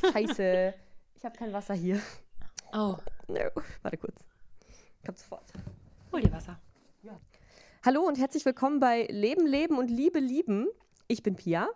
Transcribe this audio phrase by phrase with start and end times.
[0.00, 0.74] Scheiße.
[1.14, 2.00] Ich habe kein Wasser hier.
[2.72, 2.96] Oh.
[3.28, 3.40] No.
[3.82, 4.24] Warte kurz.
[5.04, 5.52] Kommt sofort.
[6.12, 6.60] Hol dir Wasser.
[7.02, 7.18] Ja.
[7.84, 10.68] Hallo und herzlich willkommen bei Leben, Leben und Liebe, Lieben.
[11.08, 11.68] Ich bin Pia.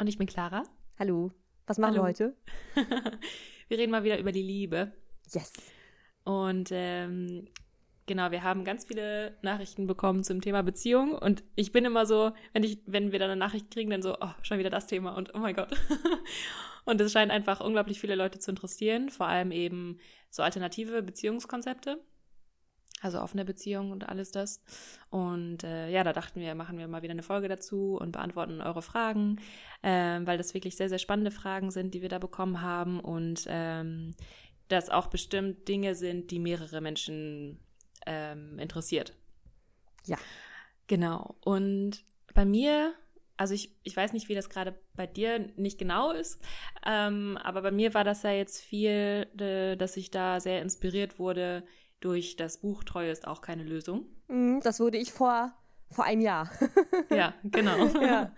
[0.00, 0.64] Und ich bin Clara.
[0.98, 1.30] Hallo.
[1.66, 2.04] Was machen Hallo.
[2.04, 2.36] wir heute?
[3.68, 4.92] wir reden mal wieder über die Liebe.
[5.30, 5.52] Yes.
[6.24, 7.46] Und ähm,
[8.06, 11.12] genau, wir haben ganz viele Nachrichten bekommen zum Thema Beziehung.
[11.12, 14.16] Und ich bin immer so, wenn ich, wenn wir dann eine Nachricht kriegen, dann so,
[14.20, 15.70] oh, schon wieder das Thema und oh mein Gott.
[16.84, 19.98] und es scheint einfach unglaublich viele Leute zu interessieren, vor allem eben
[20.30, 22.00] so alternative Beziehungskonzepte.
[23.00, 24.62] Also offene Beziehung und alles das.
[25.10, 28.60] Und äh, ja, da dachten wir, machen wir mal wieder eine Folge dazu und beantworten
[28.60, 29.40] eure Fragen,
[29.82, 33.44] ähm, weil das wirklich sehr, sehr spannende Fragen sind, die wir da bekommen haben und
[33.48, 34.14] ähm,
[34.68, 37.58] das auch bestimmt Dinge sind, die mehrere Menschen
[38.06, 39.14] ähm, interessiert.
[40.06, 40.16] Ja.
[40.86, 41.34] Genau.
[41.44, 42.04] Und
[42.34, 42.94] bei mir,
[43.42, 46.40] also ich, ich weiß nicht, wie das gerade bei dir nicht genau ist,
[46.86, 51.18] ähm, aber bei mir war das ja jetzt viel, äh, dass ich da sehr inspiriert
[51.18, 51.64] wurde
[51.98, 54.06] durch das Buch Treue ist auch keine Lösung.
[54.28, 55.52] Mm, Das wurde ich vor,
[55.90, 56.48] vor einem Jahr.
[57.10, 57.86] Ja, genau.
[58.00, 58.32] Ja.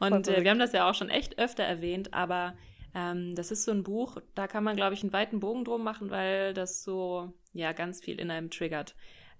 [0.00, 2.54] Und äh, wir haben das ja auch schon echt öfter erwähnt, aber
[2.94, 5.82] ähm, das ist so ein Buch, da kann man, glaube ich, einen weiten Bogen drum
[5.82, 8.94] machen, weil das so, ja, ganz viel in einem triggert.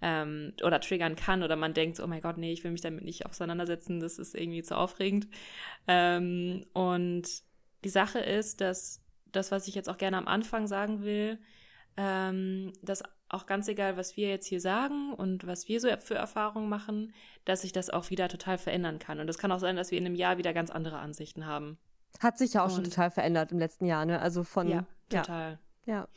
[0.05, 3.05] Ähm, oder triggern kann oder man denkt, oh mein Gott, nee, ich will mich damit
[3.05, 5.29] nicht auseinandersetzen, das ist irgendwie zu aufregend.
[5.87, 7.23] Ähm, und
[7.85, 9.01] die Sache ist, dass
[9.31, 11.39] das, was ich jetzt auch gerne am Anfang sagen will,
[11.97, 16.17] ähm, dass auch ganz egal, was wir jetzt hier sagen und was wir so für
[16.17, 19.21] Erfahrungen machen, dass sich das auch wieder total verändern kann.
[19.21, 21.79] Und es kann auch sein, dass wir in einem Jahr wieder ganz andere Ansichten haben.
[22.21, 24.21] Hat sich ja auch schon Und- total verändert im letzten Jahr, ne?
[24.21, 24.69] Also von.
[24.69, 25.21] ja, ja.
[25.23, 25.59] total.
[25.87, 26.09] ja.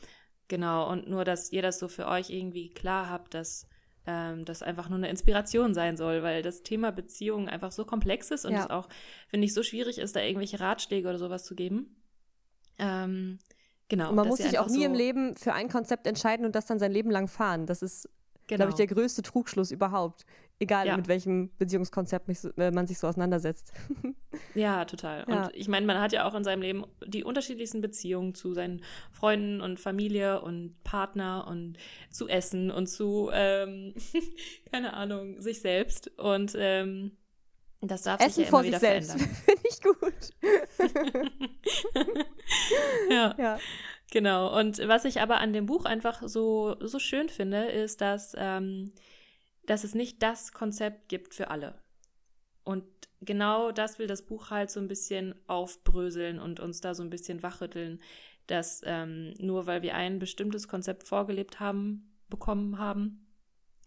[0.48, 0.90] Genau.
[0.90, 3.66] Und nur, dass ihr das so für euch irgendwie klar habt, dass
[4.06, 8.30] ähm, das einfach nur eine Inspiration sein soll, weil das Thema Beziehung einfach so komplex
[8.30, 8.64] ist und Ja.
[8.64, 8.88] es auch,
[9.28, 11.96] finde ich, so schwierig ist, da irgendwelche Ratschläge oder sowas zu geben.
[12.78, 13.38] Ähm,
[13.88, 14.10] genau.
[14.10, 16.66] Und man muss sich auch nie so, im Leben für ein Konzept entscheiden und das
[16.66, 17.66] dann sein Leben lang fahren.
[17.66, 18.08] Das ist,
[18.46, 18.58] genau.
[18.58, 20.24] glaube ich, der größte Trugschluss überhaupt.
[20.58, 20.96] Egal, Ja.
[20.96, 23.72] mit welchem Beziehungskonzept äh, man sich so auseinandersetzt.
[24.54, 25.24] Ja, total.
[25.28, 25.46] Ja.
[25.46, 28.82] Und ich meine, man hat ja auch in seinem Leben die unterschiedlichsten Beziehungen zu seinen
[29.10, 31.78] Freunden und Familie und Partner und
[32.10, 33.94] zu Essen und zu, ähm,
[34.72, 36.08] keine Ahnung, sich selbst.
[36.18, 37.16] Und ähm,
[37.80, 39.12] das darf Essen sich ja vor sich selbst.
[39.18, 40.14] Finde ich gut.
[43.10, 43.58] ja, Ja.
[44.16, 44.58] Genau.
[44.58, 48.90] Und was ich aber an dem Buch einfach so, so schön finde, ist, dass, ähm,
[49.66, 51.74] dass es nicht das Konzept gibt für alle.
[52.64, 52.84] Und
[53.20, 57.10] genau das will das Buch halt so ein bisschen aufbröseln und uns da so ein
[57.10, 58.00] bisschen wachrütteln,
[58.46, 63.28] dass ähm, nur weil wir ein bestimmtes Konzept vorgelebt haben, bekommen haben,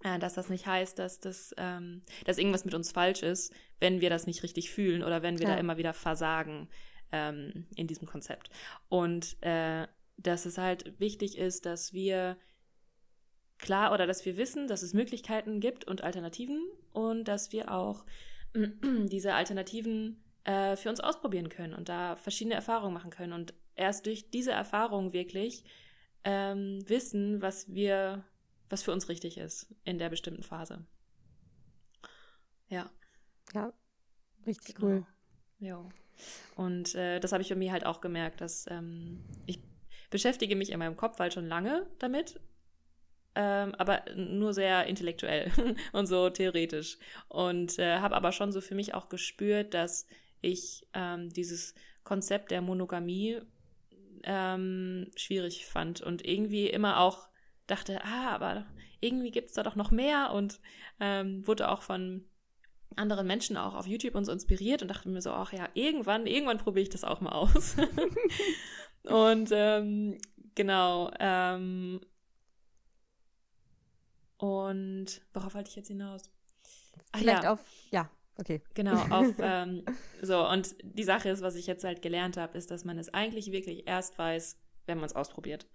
[0.03, 4.00] äh, dass das nicht heißt, dass das, ähm, dass irgendwas mit uns falsch ist, wenn
[4.00, 5.56] wir das nicht richtig fühlen oder wenn wir Ja.
[5.56, 6.69] da immer wieder versagen
[7.11, 8.51] ähm, in diesem Konzept.
[8.90, 9.88] Und äh,
[10.24, 12.38] dass es halt wichtig ist, dass wir
[13.57, 18.06] klar oder dass wir wissen, dass es Möglichkeiten gibt und Alternativen und dass wir auch
[18.53, 24.06] diese Alternativen äh, für uns ausprobieren können und da verschiedene Erfahrungen machen können und erst
[24.06, 25.63] durch diese Erfahrung wirklich
[26.24, 28.24] ähm, wissen, was wir,
[28.69, 30.85] was für uns richtig ist in der bestimmten Phase.
[32.68, 32.90] Ja.
[33.53, 33.74] Ja.
[34.46, 34.88] Richtig Genau.
[34.88, 35.06] cool.
[35.59, 35.90] Ja.
[36.56, 39.59] Und äh, das habe ich bei mir halt auch gemerkt, dass ähm, ich
[40.09, 42.40] beschäftige mich in meinem Kopf halt schon lange damit,
[43.36, 45.52] ähm, aber nur sehr intellektuell
[45.94, 46.97] und so theoretisch.
[47.28, 50.08] Und äh, habe aber schon so für mich auch gespürt, dass
[50.42, 53.40] ich ähm, dieses Konzept der Monogamie
[54.24, 57.30] ähm, schwierig fand und irgendwie immer auch
[57.68, 58.66] dachte, ah, aber
[59.00, 60.59] irgendwie gibt es da doch noch mehr und
[61.00, 62.26] ähm, wurde auch von
[62.96, 66.26] anderen Menschen auch auf YouTube und so inspiriert und dachte mir so, ach ja, irgendwann,
[66.26, 67.76] irgendwann probiere ich das auch mal aus.
[69.09, 70.18] und ähm,
[70.56, 72.02] genau, ähm,
[74.40, 76.24] und worauf wollte ich jetzt hinaus?
[77.12, 77.59] Ach Vielleicht ja, auf.
[77.92, 78.62] Ja, okay.
[78.74, 79.84] genau, auf ähm,
[80.22, 83.14] so, und die Sache ist, was ich jetzt halt gelernt habe, ist, dass man es
[83.14, 85.67] eigentlich wirklich erst weiß, wenn man es ausprobiert.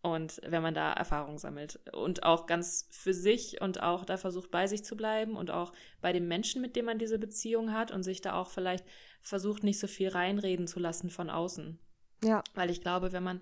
[0.00, 1.80] Und wenn man da Erfahrung sammelt.
[1.94, 5.72] Und auch ganz für sich und auch da versucht, bei sich zu bleiben und auch
[6.02, 8.84] bei dem Menschen, mit dem man diese Beziehung hat und sich da auch vielleicht
[9.22, 11.78] versucht, nicht so viel reinreden zu lassen von außen.
[12.24, 12.42] Ja.
[12.54, 13.40] Weil ich glaube, wenn man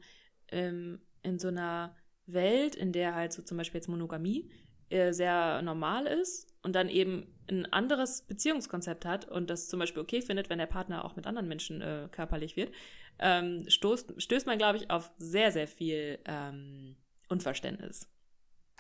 [0.49, 1.97] ähm, in so einer
[2.27, 4.51] Welt, in der halt so zum Beispiel jetzt Monogamie
[4.91, 10.03] äh, sehr normal ist und dann eben ein anderes Beziehungskonzept hat und das zum Beispiel
[10.03, 12.73] okay findet, wenn der Partner auch mit anderen Menschen äh, körperlich wird,
[13.19, 16.97] ähm, stoßt, stößt man, glaube ich, auf sehr, sehr viel ähm,
[17.29, 18.09] Unverständnis.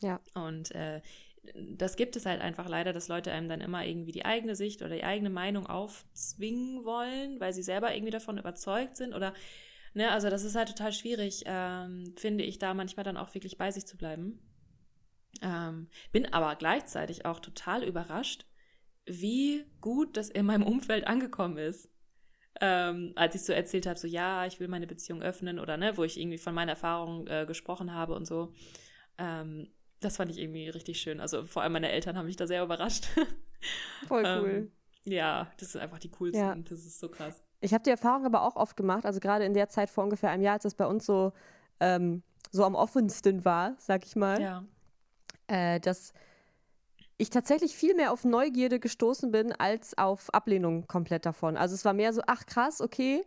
[0.02, 0.20] Ja.
[0.34, 1.00] Und äh,
[1.56, 4.80] das gibt es halt einfach leider, dass Leute einem dann immer irgendwie die eigene Sicht
[4.82, 9.34] oder die eigene Meinung aufzwingen wollen, weil sie selber irgendwie davon überzeugt sind oder
[9.94, 13.58] Ne, also das ist halt total schwierig, ähm, finde ich, da manchmal dann auch wirklich
[13.58, 14.40] bei sich zu bleiben.
[15.42, 18.46] Ähm, bin aber gleichzeitig auch total überrascht,
[19.04, 21.90] wie gut das in meinem Umfeld angekommen ist.
[22.60, 25.96] Ähm, als ich so erzählt habe, so ja, ich will meine Beziehung öffnen oder ne,
[25.96, 28.54] wo ich irgendwie von meiner Erfahrung äh, gesprochen habe und so.
[29.18, 29.68] Ähm,
[30.00, 31.20] das fand ich irgendwie richtig schön.
[31.20, 33.06] Also vor allem meine Eltern haben mich da sehr überrascht.
[34.06, 34.70] Voll cool.
[35.06, 36.40] Ähm, ja, das sind einfach die coolsten.
[36.40, 36.54] Ja.
[36.54, 37.42] Das ist so krass.
[37.62, 40.30] Ich habe die Erfahrung aber auch oft gemacht, also gerade in der Zeit vor ungefähr
[40.30, 41.32] einem Jahr, als es bei uns so,
[41.80, 44.64] ähm, so am offensten war, sag ich mal, ja.
[45.46, 46.12] äh, dass
[47.18, 51.56] ich tatsächlich viel mehr auf Neugierde gestoßen bin als auf Ablehnung komplett davon.
[51.56, 53.24] Also es war mehr so, ach krass, okay,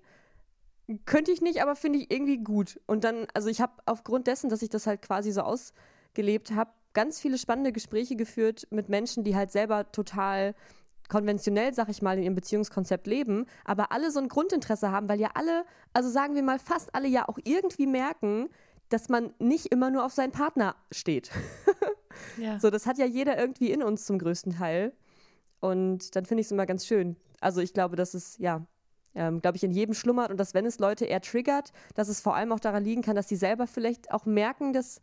[1.06, 2.80] könnte ich nicht, aber finde ich irgendwie gut.
[2.88, 6.72] Und dann, also ich habe aufgrund dessen, dass ich das halt quasi so ausgelebt habe,
[6.94, 10.56] ganz viele spannende Gespräche geführt mit Menschen, die halt selber total
[11.10, 15.20] konventionell, sag ich mal, in ihrem Beziehungskonzept leben, aber alle so ein Grundinteresse haben, weil
[15.20, 18.50] ja alle, also sagen wir mal fast alle ja auch irgendwie merken,
[18.90, 21.32] dass man nicht immer nur auf seinen Partner steht.
[22.38, 22.60] ja.
[22.60, 24.94] So, das hat ja jeder irgendwie in uns zum größten Teil.
[25.60, 27.16] Und dann finde ich es immer ganz schön.
[27.40, 28.66] Also ich glaube, dass es, ja,
[29.16, 32.20] ähm, glaube ich, in jedem schlummert und dass, wenn es Leute eher triggert, dass es
[32.20, 35.02] vor allem auch daran liegen kann, dass sie selber vielleicht auch merken, dass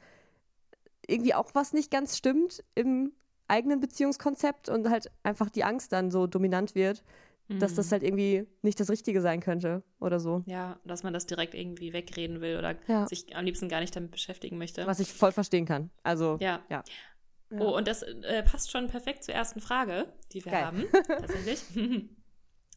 [1.06, 3.12] irgendwie auch was nicht ganz stimmt im
[3.52, 7.04] eigenen Beziehungskonzept und halt einfach die Angst dann so dominant wird,
[7.48, 7.58] mhm.
[7.58, 7.90] dass das mhm.
[7.92, 10.42] halt irgendwie nicht das Richtige sein könnte oder so.
[10.46, 13.06] Ja, dass man das direkt irgendwie wegreden will oder ja.
[13.06, 14.86] sich am liebsten gar nicht damit beschäftigen möchte.
[14.86, 15.90] Was ich voll verstehen kann.
[16.02, 16.62] Also, ja.
[16.70, 16.82] ja.
[17.50, 20.64] Oh, und das äh, passt schon perfekt zur ersten Frage, die wir Geil.
[20.64, 21.62] haben, tatsächlich.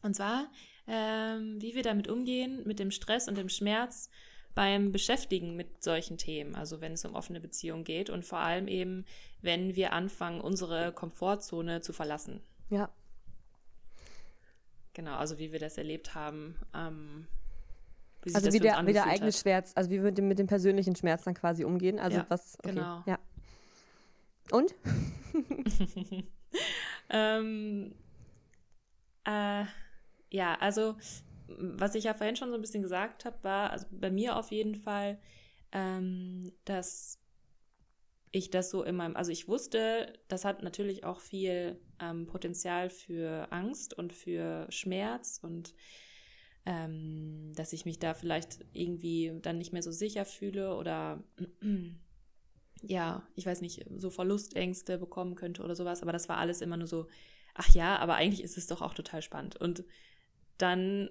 [0.02, 0.50] und zwar,
[0.86, 4.10] ähm, wie wir damit umgehen, mit dem Stress und dem Schmerz
[4.56, 8.68] beim Beschäftigen mit solchen Themen, also wenn es um offene Beziehungen geht und vor allem
[8.68, 9.04] eben,
[9.42, 12.40] wenn wir anfangen, unsere Komfortzone zu verlassen.
[12.70, 12.88] Ja.
[14.94, 16.56] Genau, also wie wir das erlebt haben.
[16.74, 17.26] Ähm,
[18.22, 19.38] wie also wie der, wie der eigene hat.
[19.38, 21.98] Schmerz, also wie wir mit dem, mit dem persönlichen Schmerz dann quasi umgehen.
[22.00, 22.70] Also ja, was, okay.
[22.70, 23.02] genau.
[23.04, 23.18] Ja.
[24.52, 24.74] Und?
[27.10, 27.94] ähm,
[29.24, 29.64] äh,
[30.30, 30.96] ja, also
[31.48, 34.50] was ich ja vorhin schon so ein bisschen gesagt habe, war also bei mir auf
[34.50, 35.18] jeden Fall,
[35.72, 37.20] ähm, dass
[38.32, 42.90] ich das so in meinem, also ich wusste, das hat natürlich auch viel ähm, Potenzial
[42.90, 45.74] für Angst und für Schmerz und
[46.66, 51.22] ähm, dass ich mich da vielleicht irgendwie dann nicht mehr so sicher fühle oder
[52.82, 56.76] ja, ich weiß nicht, so Verlustängste bekommen könnte oder sowas, aber das war alles immer
[56.76, 57.06] nur so,
[57.54, 59.56] ach ja, aber eigentlich ist es doch auch total spannend.
[59.56, 59.84] Und
[60.58, 61.10] dann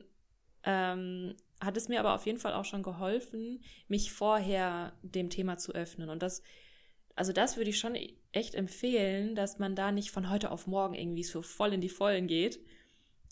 [0.65, 5.57] ähm, hat es mir aber auf jeden Fall auch schon geholfen, mich vorher dem Thema
[5.57, 6.09] zu öffnen.
[6.09, 6.41] Und das,
[7.15, 7.95] also das würde ich schon
[8.31, 11.89] echt empfehlen, dass man da nicht von heute auf morgen irgendwie so voll in die
[11.89, 12.59] Vollen geht,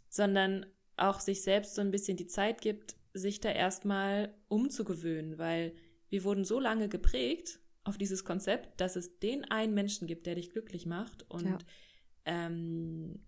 [0.10, 0.66] sondern
[0.96, 5.76] auch sich selbst so ein bisschen die Zeit gibt, sich da erstmal umzugewöhnen, weil
[6.10, 10.36] wir wurden so lange geprägt auf dieses Konzept, dass es den einen Menschen gibt, der
[10.36, 11.58] dich glücklich macht und ja.
[12.26, 13.26] ähm,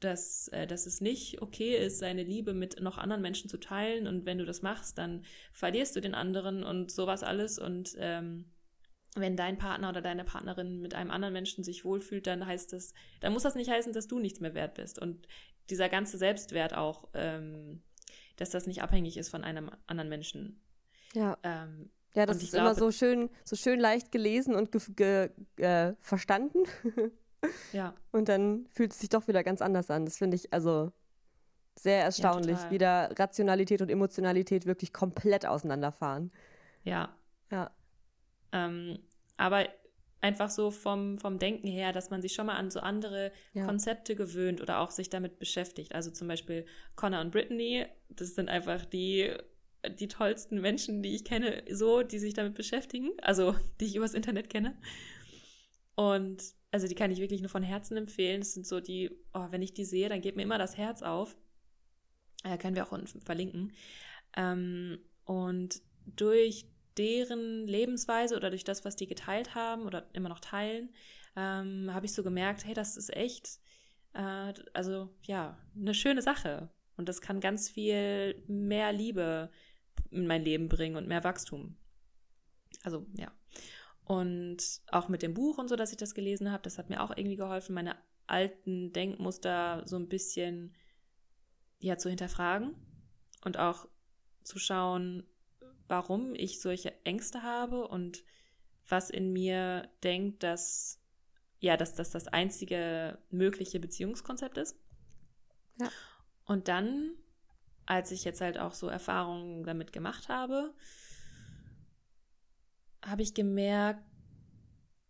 [0.00, 4.06] dass, äh, dass es nicht okay ist, seine Liebe mit noch anderen Menschen zu teilen
[4.06, 8.46] und wenn du das machst, dann verlierst du den anderen und sowas alles und ähm,
[9.16, 12.94] wenn dein Partner oder deine Partnerin mit einem anderen Menschen sich wohlfühlt, dann heißt das,
[13.20, 15.26] dann muss das nicht heißen, dass du nichts mehr wert bist und
[15.70, 17.82] dieser ganze Selbstwert auch, ähm,
[18.36, 20.60] dass das nicht abhängig ist von einem anderen Menschen.
[21.14, 21.36] Ja.
[21.42, 25.30] Ähm, ja, das ist glaube, immer so schön, so schön leicht gelesen und ge ge
[25.56, 26.64] äh, verstanden.
[27.72, 27.94] Ja.
[28.12, 30.04] Und dann fühlt es sich doch wieder ganz anders an.
[30.04, 30.92] Das finde ich also
[31.78, 36.32] sehr erstaunlich, ja, wie da Rationalität und Emotionalität wirklich komplett auseinanderfahren.
[36.82, 37.14] Ja.
[37.50, 37.70] Ja.
[38.52, 38.98] Ähm,
[39.36, 39.68] aber
[40.20, 43.66] einfach so vom, vom Denken her, dass man sich schon mal an so andere ja.
[43.66, 45.94] Konzepte gewöhnt oder auch sich damit beschäftigt.
[45.94, 46.66] Also zum Beispiel
[46.96, 49.32] Connor und Brittany, das sind einfach die,
[49.88, 54.14] die tollsten Menschen, die ich kenne, so, die sich damit beschäftigen, also die ich übers
[54.14, 54.76] Internet kenne.
[55.94, 58.40] Und also die kann ich wirklich nur von Herzen empfehlen.
[58.40, 61.02] Das sind so die, oh, wenn ich die sehe, dann geht mir immer das Herz
[61.02, 61.36] auf.
[62.44, 63.72] Äh, können wir auch unten verlinken.
[64.36, 70.40] Ähm, und durch deren Lebensweise oder durch das, was die geteilt haben oder immer noch
[70.40, 70.90] teilen,
[71.36, 73.60] ähm, habe ich so gemerkt, hey, das ist echt,
[74.12, 76.70] äh, also ja, eine schöne Sache.
[76.96, 79.50] Und das kann ganz viel mehr Liebe
[80.10, 81.76] in mein Leben bringen und mehr Wachstum.
[82.82, 83.32] Also ja.
[84.08, 87.02] Und auch mit dem Buch und so, dass ich das gelesen habe, das hat mir
[87.02, 87.96] auch irgendwie geholfen, meine
[88.26, 90.74] alten Denkmuster so ein bisschen
[91.78, 92.74] ja zu hinterfragen
[93.44, 93.86] und auch
[94.42, 95.24] zu schauen,
[95.88, 98.24] warum ich solche Ängste habe und
[98.88, 101.00] was in mir denkt, dass
[101.60, 104.78] ja, dass das das einzige mögliche Beziehungskonzept ist.
[105.80, 105.90] Ja.
[106.44, 107.14] Und dann
[107.88, 110.74] als ich jetzt halt auch so Erfahrungen damit gemacht habe,
[113.10, 114.02] habe ich gemerkt,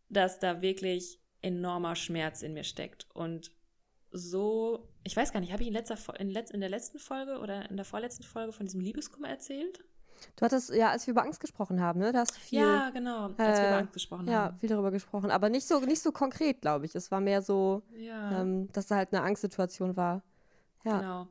[0.09, 3.07] dass da wirklich enormer Schmerz in mir steckt.
[3.15, 3.53] Und
[4.11, 7.39] so, ich weiß gar nicht, habe ich in, letzter, in, letz, in der letzten Folge
[7.39, 9.85] oder in der vorletzten Folge von diesem Liebeskummer erzählt?
[10.37, 12.11] Du hattest, ja, als wir über Angst gesprochen haben, ne?
[12.13, 12.61] Da hast du viel.
[12.61, 14.55] Ja, genau, als äh, wir über Angst gesprochen ja, haben.
[14.55, 15.31] Ja, viel darüber gesprochen.
[15.31, 16.95] Aber nicht so, nicht so konkret, glaube ich.
[16.95, 18.41] Es war mehr so, ja.
[18.41, 20.23] ähm, dass da halt eine Angstsituation war.
[20.85, 20.99] Ja.
[20.99, 21.29] Genau.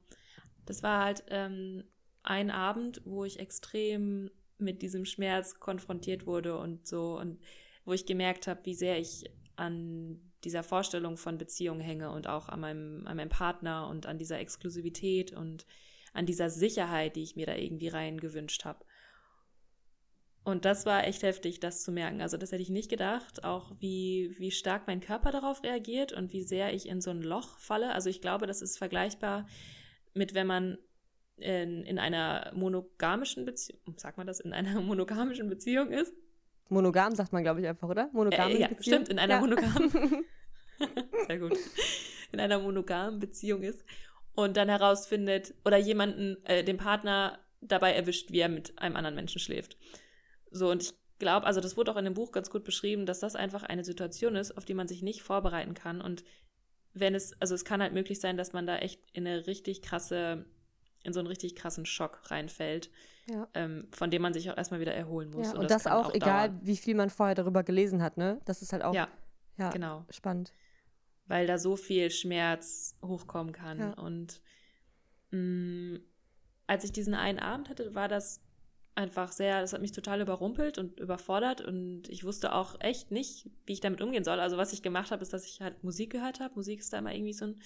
[0.65, 1.83] Das war halt ähm,
[2.23, 7.39] ein Abend, wo ich extrem mit diesem Schmerz konfrontiert wurde und so und
[7.85, 12.49] wo ich gemerkt habe, wie sehr ich an dieser Vorstellung von Beziehung hänge und auch
[12.49, 15.65] an meinem, an meinem Partner und an dieser Exklusivität und
[16.13, 18.85] an dieser Sicherheit, die ich mir da irgendwie rein gewünscht habe.
[20.43, 22.21] Und das war echt heftig, das zu merken.
[22.21, 26.31] Also das hätte ich nicht gedacht, auch wie, wie stark mein Körper darauf reagiert und
[26.31, 27.93] wie sehr ich in so ein Loch falle.
[27.93, 29.45] Also ich glaube, das ist vergleichbar
[30.13, 30.77] mit, wenn man
[31.37, 36.13] in, in einer monogamischen Beziehung, sagt man das, in einer monogamischen Beziehung ist.
[36.69, 38.09] Monogam sagt man, glaube ich, einfach, oder?
[38.11, 38.81] Monogame äh, ja, Beziehung?
[38.83, 39.39] stimmt, in einer ja.
[39.39, 39.91] monogamen.
[41.27, 41.57] Sehr gut.
[42.31, 43.83] In einer monogamen Beziehung ist
[44.35, 49.15] und dann herausfindet oder jemanden, äh, den Partner dabei erwischt, wie er mit einem anderen
[49.15, 49.77] Menschen schläft.
[50.51, 53.19] So, und ich glaube, also das wurde auch in dem Buch ganz gut beschrieben, dass
[53.19, 56.01] das einfach eine Situation ist, auf die man sich nicht vorbereiten kann.
[56.01, 56.23] Und
[56.93, 59.81] wenn es, also es kann halt möglich sein, dass man da echt in eine richtig
[59.81, 60.45] krasse,
[61.07, 62.91] in so einen richtig krassen Schock reinfällt,
[63.29, 63.47] ja.
[63.55, 65.47] ähm, von dem man sich auch erstmal wieder erholen muss.
[65.47, 66.59] Ja, und, und das, das auch, auch egal, dauern.
[66.63, 68.39] wie viel man vorher darüber gelesen hat, ne?
[68.45, 69.07] Das ist halt auch Ja,
[69.57, 70.05] ja, genau.
[70.11, 70.53] spannend.
[71.25, 73.93] weil da so viel Schmerz hochkommen kann.
[73.95, 74.41] Und
[75.31, 75.99] mh,
[76.67, 78.41] als ich diesen einen Abend hatte, war das
[78.95, 83.49] einfach sehr, das hat mich total überrumpelt und überfordert und ich wusste auch echt nicht,
[83.65, 84.39] wie ich damit umgehen soll.
[84.39, 86.55] Also was ich gemacht habe, ist, dass ich halt Musik gehört habe.
[86.55, 87.59] Musik ist da immer irgendwie so ein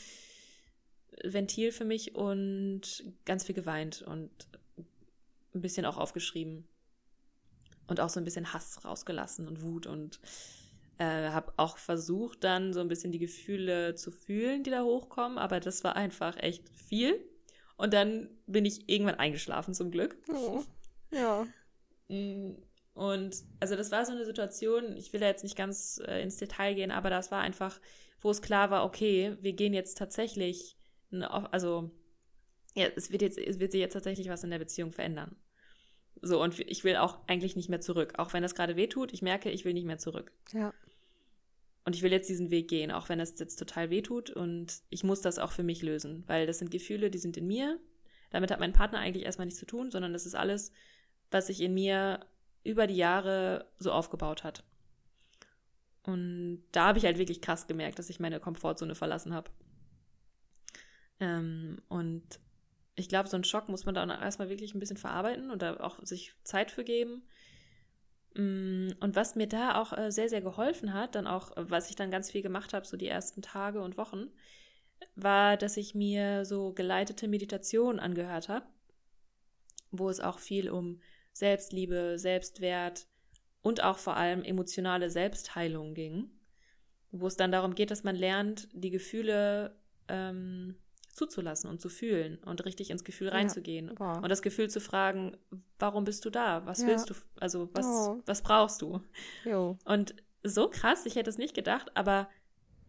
[1.24, 4.32] Ventil für mich und ganz viel geweint und
[5.54, 6.68] ein bisschen auch aufgeschrieben
[7.88, 10.20] und auch so ein bisschen Hass rausgelassen und Wut und
[10.98, 15.38] äh, habe auch versucht, dann so ein bisschen die Gefühle zu fühlen, die da hochkommen,
[15.38, 17.20] aber das war einfach echt viel.
[17.76, 20.16] Und dann bin ich irgendwann eingeschlafen, zum Glück.
[20.32, 20.64] Oh.
[21.12, 21.48] Ja.
[22.08, 22.54] Mm,
[22.94, 26.38] Und also das war so eine Situation, ich will da jetzt nicht ganz äh, ins
[26.38, 27.82] Detail gehen, aber das war einfach,
[28.22, 30.78] wo es klar war, okay, wir gehen jetzt tatsächlich,
[31.12, 31.92] eine, also
[32.76, 35.36] ja, es wird jetzt, es wird sich jetzt tatsächlich was in der Beziehung verändern.
[36.22, 38.14] So, und ich will auch eigentlich nicht mehr zurück.
[38.18, 40.32] Auch wenn das gerade weh tut, ich merke, ich will nicht mehr zurück.
[40.54, 40.74] Ja.
[41.84, 44.30] Und ich will jetzt diesen Weg gehen, auch wenn es jetzt total weh tut.
[44.30, 47.48] Und ich muss das auch für mich lösen, weil das sind Gefühle, die sind in
[47.48, 47.80] mir.
[48.30, 50.72] Damit hat mein Partner eigentlich erstmal nichts zu tun, sondern das ist alles,
[51.32, 52.26] was sich in mir
[52.64, 54.64] über die Jahre so aufgebaut hat.
[56.04, 59.50] Und da habe ich halt wirklich krass gemerkt, dass ich meine Komfortzone verlassen habe.
[61.22, 62.40] Ähm, und
[62.96, 65.80] ich glaube, so einen Schock muss man dann erstmal wirklich ein bisschen verarbeiten und da
[65.80, 67.24] auch sich Zeit für geben.
[68.34, 71.96] Mm, Und was mir da auch äh, sehr, sehr geholfen hat, dann auch, was ich
[71.96, 74.28] dann ganz viel gemacht habe, so die ersten Tage und Wochen,
[75.16, 78.66] war, dass ich mir so geleitete Meditation angehört habe,
[79.92, 81.02] wo es auch viel um
[81.34, 83.08] Selbstliebe, Selbstwert
[83.62, 86.30] und auch vor allem emotionale Selbstheilung ging,
[87.12, 89.76] wo es dann darum geht, dass man lernt, die Gefühle
[90.08, 90.76] ähm,
[91.14, 93.34] zuzulassen und zu fühlen und richtig ins Gefühl Ja.
[93.34, 94.22] reinzugehen Boah.
[94.24, 95.38] und das Gefühl zu fragen,
[95.80, 96.66] warum bist du da?
[96.66, 96.88] Was Ja.
[96.88, 97.14] willst du?
[97.40, 98.22] Also was, Oh.
[98.26, 99.02] was brauchst du?
[99.46, 99.78] Jo.
[99.86, 102.30] Und so krass, ich hätte es nicht gedacht, aber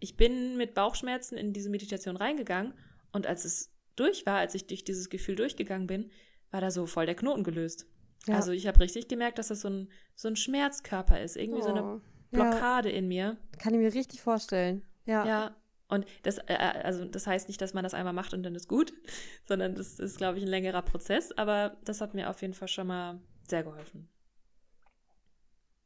[0.00, 2.74] ich bin mit Bauchschmerzen in diese Meditation reingegangen
[3.12, 6.10] und als es durch war, als ich durch dieses Gefühl durchgegangen bin,
[6.50, 7.86] war da so voll der Knoten gelöst.
[8.26, 8.36] Ja.
[8.36, 11.68] Also ich habe richtig gemerkt, dass das so ein, so ein Schmerzkörper ist, irgendwie so
[11.68, 12.00] eine Oh.
[12.30, 13.36] Blockade in mir.
[13.52, 14.82] Ja, kann ich mir richtig vorstellen.
[15.04, 15.26] Ja.
[15.26, 15.56] Ja.
[15.92, 18.66] Und das, äh, also das heißt nicht, dass man das einmal macht und dann ist
[18.66, 18.94] gut,
[19.46, 22.68] sondern das ist, glaube ich, ein längerer Prozess, aber das hat mir auf jeden Fall
[22.68, 24.08] schon mal sehr geholfen.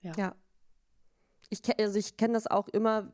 [0.02, 0.12] Ja.
[0.16, 0.36] Ja.
[1.50, 3.12] Ich, also ich kenne das auch immer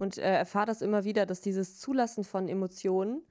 [0.00, 3.24] und äh, erfahre das immer wieder, dass dieses Zulassen von Emotionen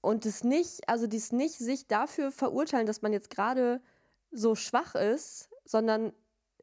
[0.00, 3.82] und es nicht, also dies nicht sich dafür verurteilen, dass man jetzt gerade
[4.30, 6.12] so schwach ist, sondern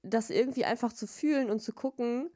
[0.01, 2.29] das irgendwie einfach zu fühlen und zu gucken,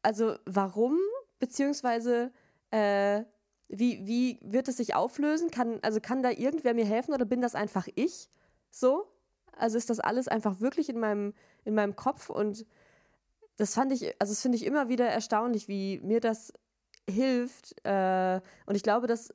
[0.00, 0.98] also warum,
[1.40, 2.30] beziehungsweise
[2.70, 3.24] äh,
[3.68, 5.50] wie, wie wird es sich auflösen?
[5.50, 8.28] Kann, also kann da irgendwer mir helfen oder bin das einfach ich?
[8.70, 9.06] So?
[9.52, 12.64] Also ist das alles einfach wirklich in meinem, in meinem Kopf und
[13.56, 16.52] das fand ich, also das finde ich immer wieder erstaunlich, wie mir das
[17.08, 17.74] hilft.
[17.84, 19.34] Äh, und ich glaube, das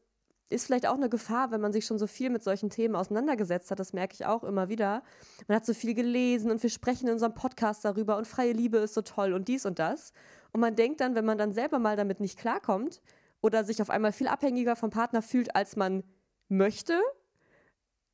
[0.49, 3.71] ist vielleicht auch eine Gefahr, wenn man sich schon so viel mit solchen Themen auseinandergesetzt
[3.71, 3.79] hat.
[3.79, 5.03] Das merke ich auch immer wieder.
[5.47, 8.77] Man hat so viel gelesen und wir sprechen in unserem Podcast darüber und freie Liebe
[8.77, 10.13] ist so toll und dies und das.
[10.55, 13.01] Und man denkt dann, wenn man dann selber mal damit nicht klarkommt
[13.41, 16.01] oder sich auf einmal viel abhängiger vom Partner fühlt, als man
[16.47, 16.97] möchte,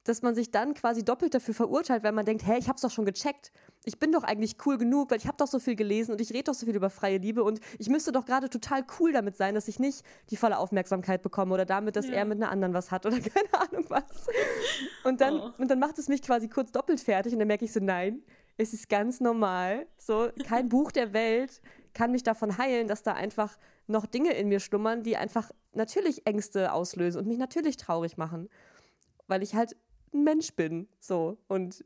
[0.06, 2.90] dass man sich dann quasi doppelt dafür verurteilt, weil man denkt, hä, ich hab's doch
[2.90, 3.52] schon gecheckt.
[3.86, 6.34] Ich bin doch eigentlich cool genug, weil ich habe doch so viel gelesen und ich
[6.34, 9.38] rede doch so viel über freie Liebe und ich müsste doch gerade total cool damit
[9.38, 12.14] sein, dass ich nicht die volle Aufmerksamkeit bekomme oder damit, dass ja.
[12.14, 14.26] er mit einer anderen was hat oder keine Ahnung was.
[15.04, 15.52] Und dann, oh.
[15.60, 18.24] und dann macht es mich quasi kurz doppelt fertig und dann merke ich so, nein,
[18.58, 19.86] es ist ganz normal.
[20.00, 21.62] So, kein Buch der Welt
[21.94, 23.58] kann mich davon heilen, dass da einfach
[23.88, 28.50] noch Dinge in mir schlummern, die einfach natürlich Ängste auslösen und mich natürlich traurig machen.
[29.28, 29.76] Weil ich halt
[30.14, 30.88] ein Mensch bin.
[31.00, 31.38] So.
[31.48, 31.86] Und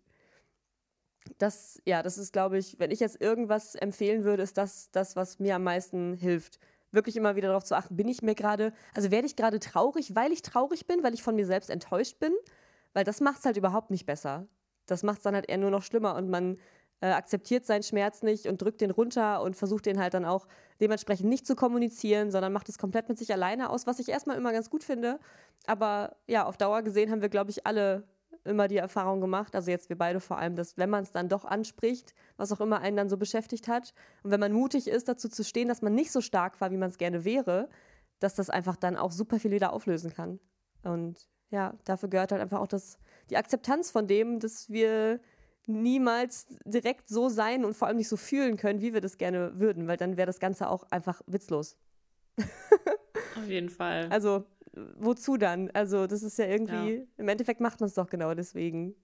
[1.38, 5.16] das, ja, das ist, glaube ich, wenn ich jetzt irgendwas empfehlen würde, ist das das,
[5.16, 6.60] was mir am meisten hilft.
[6.92, 10.16] Wirklich immer wieder darauf zu achten, bin ich mir gerade, also werde ich gerade traurig,
[10.16, 12.34] weil ich traurig bin, weil ich von mir selbst enttäuscht bin?
[12.94, 14.48] Weil das macht es halt überhaupt nicht besser.
[14.86, 16.58] Das macht es dann halt eher nur noch schlimmer und man
[17.02, 20.48] äh, akzeptiert seinen Schmerz nicht und drückt den runter und versucht den halt dann auch
[20.80, 24.38] dementsprechend nicht zu kommunizieren, sondern macht es komplett mit sich alleine aus, was ich erstmal
[24.38, 25.20] immer ganz gut finde.
[25.68, 28.04] Aber ja, auf Dauer gesehen haben wir, glaube ich, alle
[28.46, 31.30] immer die Erfahrung gemacht, also jetzt wir beide vor allem, dass wenn man es dann
[31.30, 35.08] doch anspricht, was auch immer einen dann so beschäftigt hat, und wenn man mutig ist,
[35.08, 37.70] dazu zu stehen, dass man nicht so stark war, wie man es gerne wäre,
[38.20, 40.40] dass das einfach dann auch super viel wieder auflösen kann.
[40.84, 42.98] Und ja, dafür gehört halt einfach auch das,
[43.30, 45.20] die Akzeptanz von dem, dass wir
[45.68, 49.60] niemals direkt so sein und vor allem nicht so fühlen können, wie wir das gerne
[49.60, 51.78] würden, weil dann wäre das Ganze auch einfach witzlos.
[53.38, 54.08] Auf jeden Fall.
[54.10, 54.46] Also
[54.98, 55.72] wozu dann?
[55.72, 57.04] Also, das ist ja irgendwie, ja.
[57.18, 58.96] im Endeffekt macht man es doch genau deswegen.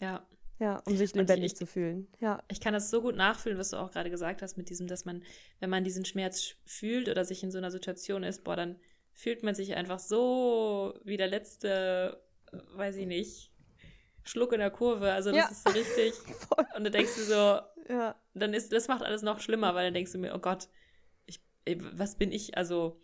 [0.00, 0.26] Ja.
[0.58, 2.08] Ja, um sich lebendig ich, zu fühlen.
[2.18, 2.42] Ja.
[2.48, 5.04] Ich kann das so gut nachfühlen, was du auch gerade gesagt hast, mit diesem, dass
[5.04, 5.22] man,
[5.60, 8.76] wenn man diesen Schmerz fühlt oder sich in so einer Situation ist, boah, dann
[9.12, 12.22] fühlt man sich einfach so wie der letzte,
[12.74, 13.52] weiß ich nicht,
[14.26, 15.12] Schluck in der Kurve.
[15.12, 15.48] Also das ja.
[15.48, 16.14] ist so richtig.
[16.76, 18.14] und dann denkst du so, ja.
[18.34, 20.68] dann ist, das macht alles noch schlimmer, weil dann denkst du mir, oh Gott,
[21.24, 21.40] ich,
[21.92, 22.56] was bin ich?
[22.56, 23.00] Also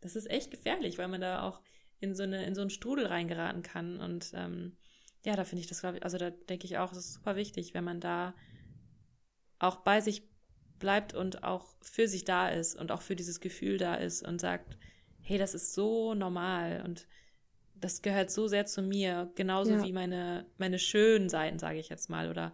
[0.00, 1.60] das ist echt gefährlich, weil man da auch
[2.00, 4.00] in so, eine, in so einen Strudel reingeraten kann.
[4.00, 4.76] Und ähm,
[5.24, 7.36] ja, da finde ich das, glaube ich, also da denke ich auch, es ist super
[7.36, 8.34] wichtig, wenn man da
[9.58, 10.28] auch bei sich
[10.78, 14.40] bleibt und auch für sich da ist und auch für dieses Gefühl da ist und
[14.40, 14.78] sagt,
[15.20, 17.06] hey, das ist so normal und
[17.80, 19.84] das gehört so sehr zu mir, genauso ja.
[19.84, 22.52] wie meine, meine schönen Seiten, sage ich jetzt mal, oder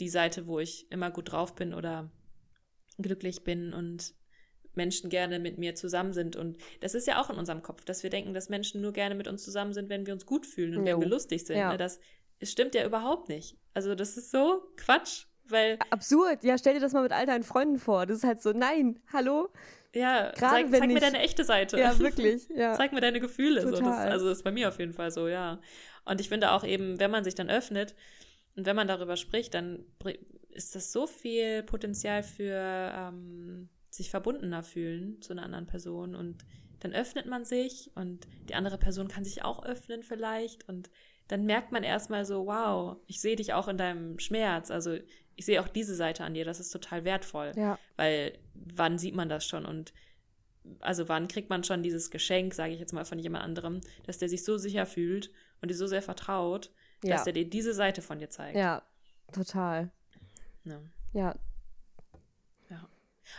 [0.00, 2.10] die Seite, wo ich immer gut drauf bin oder
[2.98, 4.14] glücklich bin und
[4.74, 6.36] Menschen gerne mit mir zusammen sind.
[6.36, 9.14] Und das ist ja auch in unserem Kopf, dass wir denken, dass Menschen nur gerne
[9.14, 10.94] mit uns zusammen sind, wenn wir uns gut fühlen und jo.
[10.94, 11.58] wenn wir lustig sind.
[11.58, 11.72] Ja.
[11.72, 11.78] Ne?
[11.78, 12.00] Das,
[12.40, 13.56] das stimmt ja überhaupt nicht.
[13.72, 15.78] Also das ist so Quatsch, weil...
[15.90, 16.44] Absurd.
[16.44, 18.06] Ja, stell dir das mal mit all deinen Freunden vor.
[18.06, 19.48] Das ist halt so, nein, hallo?
[19.94, 21.78] Ja, Gerade zeig, zeig mir deine echte Seite.
[21.78, 22.48] Ja, wirklich.
[22.48, 22.74] Ja.
[22.76, 23.62] zeig mir deine Gefühle.
[23.62, 23.70] So.
[23.70, 25.60] Das, also das ist bei mir auf jeden Fall so, ja.
[26.04, 27.94] Und ich finde auch eben, wenn man sich dann öffnet
[28.56, 29.84] und wenn man darüber spricht, dann
[30.50, 36.44] ist das so viel Potenzial für ähm, sich verbundener fühlen zu einer anderen Person und
[36.80, 40.90] dann öffnet man sich und die andere Person kann sich auch öffnen vielleicht und
[41.28, 44.98] dann merkt man erstmal so, wow, ich sehe dich auch in deinem Schmerz, also
[45.36, 47.78] ich sehe auch diese Seite an dir, das ist total wertvoll, ja.
[47.96, 49.92] weil wann sieht man das schon und
[50.80, 54.18] also wann kriegt man schon dieses Geschenk, sage ich jetzt mal von jemand anderem, dass
[54.18, 56.70] der sich so sicher fühlt und dir so sehr vertraut,
[57.02, 57.16] ja.
[57.16, 58.56] dass er dir diese Seite von dir zeigt.
[58.56, 58.82] Ja,
[59.32, 59.90] total.
[60.64, 60.80] Ja,
[61.12, 61.34] ja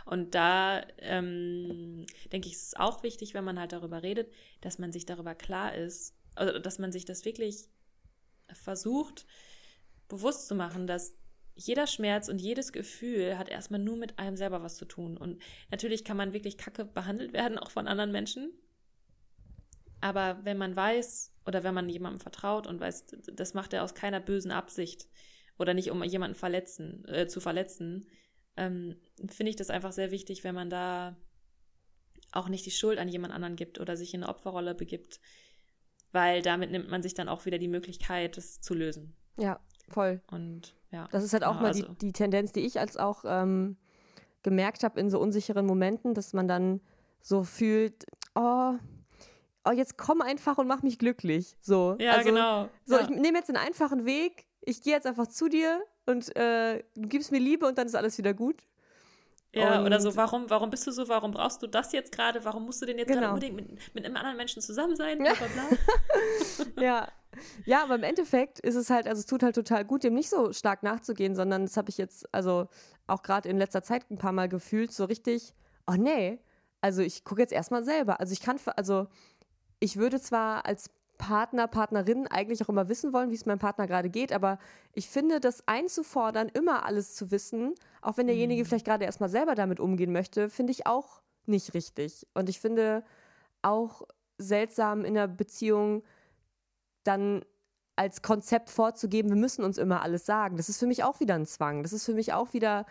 [0.05, 4.31] und da ähm, denke ich, ist es auch wichtig, wenn man halt darüber redet,
[4.61, 7.67] dass man sich darüber klar ist, also dass man sich das wirklich
[8.51, 9.25] versucht,
[10.07, 11.15] bewusst zu machen, dass
[11.55, 15.17] jeder Schmerz und jedes Gefühl hat erstmal nur mit einem selber was zu tun.
[15.17, 15.41] Und
[15.71, 18.51] natürlich kann man wirklich kacke behandelt werden, auch von anderen Menschen.
[20.01, 23.95] Aber wenn man weiß oder wenn man jemandem vertraut und weiß, das macht er aus
[23.95, 25.07] keiner bösen Absicht
[25.57, 28.05] oder nicht, um jemanden verletzen, äh, zu verletzen,
[28.57, 31.15] ähm, finde ich das einfach sehr wichtig, wenn man da
[32.33, 35.21] auch nicht die Schuld an jemand anderen gibt oder sich in eine Opferrolle begibt,
[36.11, 39.15] weil damit nimmt man sich dann auch wieder die Möglichkeit, das zu lösen.
[39.37, 40.21] Ja, voll.
[40.31, 41.07] Und ja.
[41.11, 41.83] Das ist halt auch genau, mal also.
[41.83, 43.77] die, die Tendenz, die ich als auch ähm,
[44.43, 46.81] gemerkt habe in so unsicheren Momenten, dass man dann
[47.21, 48.75] so fühlt, oh,
[49.65, 51.57] oh, jetzt komm einfach und mach mich glücklich.
[51.61, 51.95] So.
[51.99, 52.69] Ja, also, genau.
[52.85, 53.01] So, ja.
[53.01, 57.07] ich nehme jetzt einen einfachen Weg, ich gehe jetzt einfach zu dir und äh, du
[57.07, 58.63] gibst mir Liebe und dann ist alles wieder gut.
[59.53, 62.43] Ja, und oder so, warum, warum bist du so, warum brauchst du das jetzt gerade,
[62.43, 63.21] warum musst du denn jetzt genau.
[63.21, 66.83] gerade unbedingt mit, mit einem anderen Menschen zusammen sein, bla bla bla.
[66.83, 67.07] ja.
[67.65, 70.29] Ja, aber im Endeffekt ist es halt, also es tut halt total gut, dem nicht
[70.29, 72.67] so stark nachzugehen, sondern das habe ich jetzt, also
[73.07, 75.53] auch gerade in letzter Zeit ein paar Mal gefühlt, so richtig,
[75.87, 76.39] oh nee,
[76.81, 78.19] also ich gucke jetzt erstmal selber.
[78.19, 79.07] Also ich kann, also
[79.79, 83.87] ich würde zwar als Partner, Partnerin eigentlich auch immer wissen wollen, wie es meinem Partner
[83.87, 84.31] gerade geht.
[84.31, 84.59] Aber
[84.93, 88.67] ich finde, das einzufordern, immer alles zu wissen, auch wenn derjenige mhm.
[88.67, 92.27] vielleicht gerade erstmal selber damit umgehen möchte, finde ich auch nicht richtig.
[92.33, 93.03] Und ich finde
[93.61, 94.03] auch
[94.37, 96.03] seltsam in der Beziehung
[97.07, 97.43] dann
[97.95, 100.57] als Konzept vorzugeben, wir müssen uns immer alles sagen.
[100.57, 101.83] Das ist für mich auch wieder ein Zwang.
[101.83, 102.85] Das ist für mich auch wieder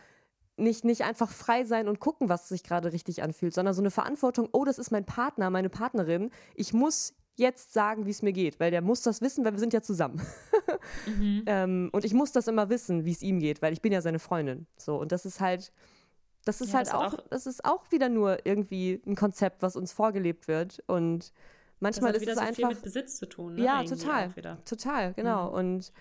[0.56, 3.90] nicht, nicht einfach frei sein und gucken, was sich gerade richtig anfühlt, sondern so eine
[3.90, 6.30] Verantwortung, oh, das ist mein Partner, meine Partnerin.
[6.54, 9.58] Ich muss jetzt sagen, wie es mir geht, weil der muss das wissen, weil wir
[9.58, 10.22] sind ja zusammen.
[11.06, 11.42] mhm.
[11.46, 14.00] ähm, und ich muss das immer wissen, wie es ihm geht, weil ich bin ja
[14.00, 14.66] seine Freundin.
[14.76, 15.72] So, und das ist halt,
[16.44, 19.62] das ist ja, halt das auch, auch, das ist auch wieder nur irgendwie ein Konzept,
[19.62, 20.82] was uns vorgelebt wird.
[20.86, 21.32] Und
[21.84, 22.56] manchmal das ist es so einfach.
[22.56, 23.54] Viel mit Besitz zu tun.
[23.54, 23.64] Ne?
[23.64, 24.32] Ja, total.
[24.64, 25.50] Total, genau.
[25.50, 25.54] Mhm.
[25.54, 25.92] Und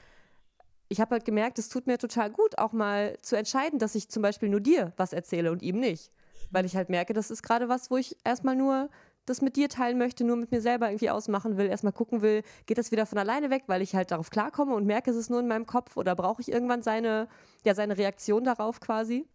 [0.89, 4.09] ich habe halt gemerkt, es tut mir total gut, auch mal zu entscheiden, dass ich
[4.09, 6.11] zum Beispiel nur dir was erzähle und ihm nicht.
[6.51, 8.89] Weil ich halt merke, das ist gerade was, wo ich erstmal nur
[9.25, 12.43] das mit dir teilen möchte, nur mit mir selber irgendwie ausmachen will, erstmal gucken will,
[12.65, 15.29] geht das wieder von alleine weg, weil ich halt darauf klarkomme und merke, es ist
[15.29, 17.27] nur in meinem Kopf oder brauche ich irgendwann seine,
[17.63, 19.25] ja, seine Reaktion darauf quasi.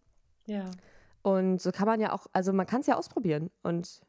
[0.45, 0.65] Ja.
[1.23, 4.01] Und so kann man ja auch, also man kann es ja ausprobieren und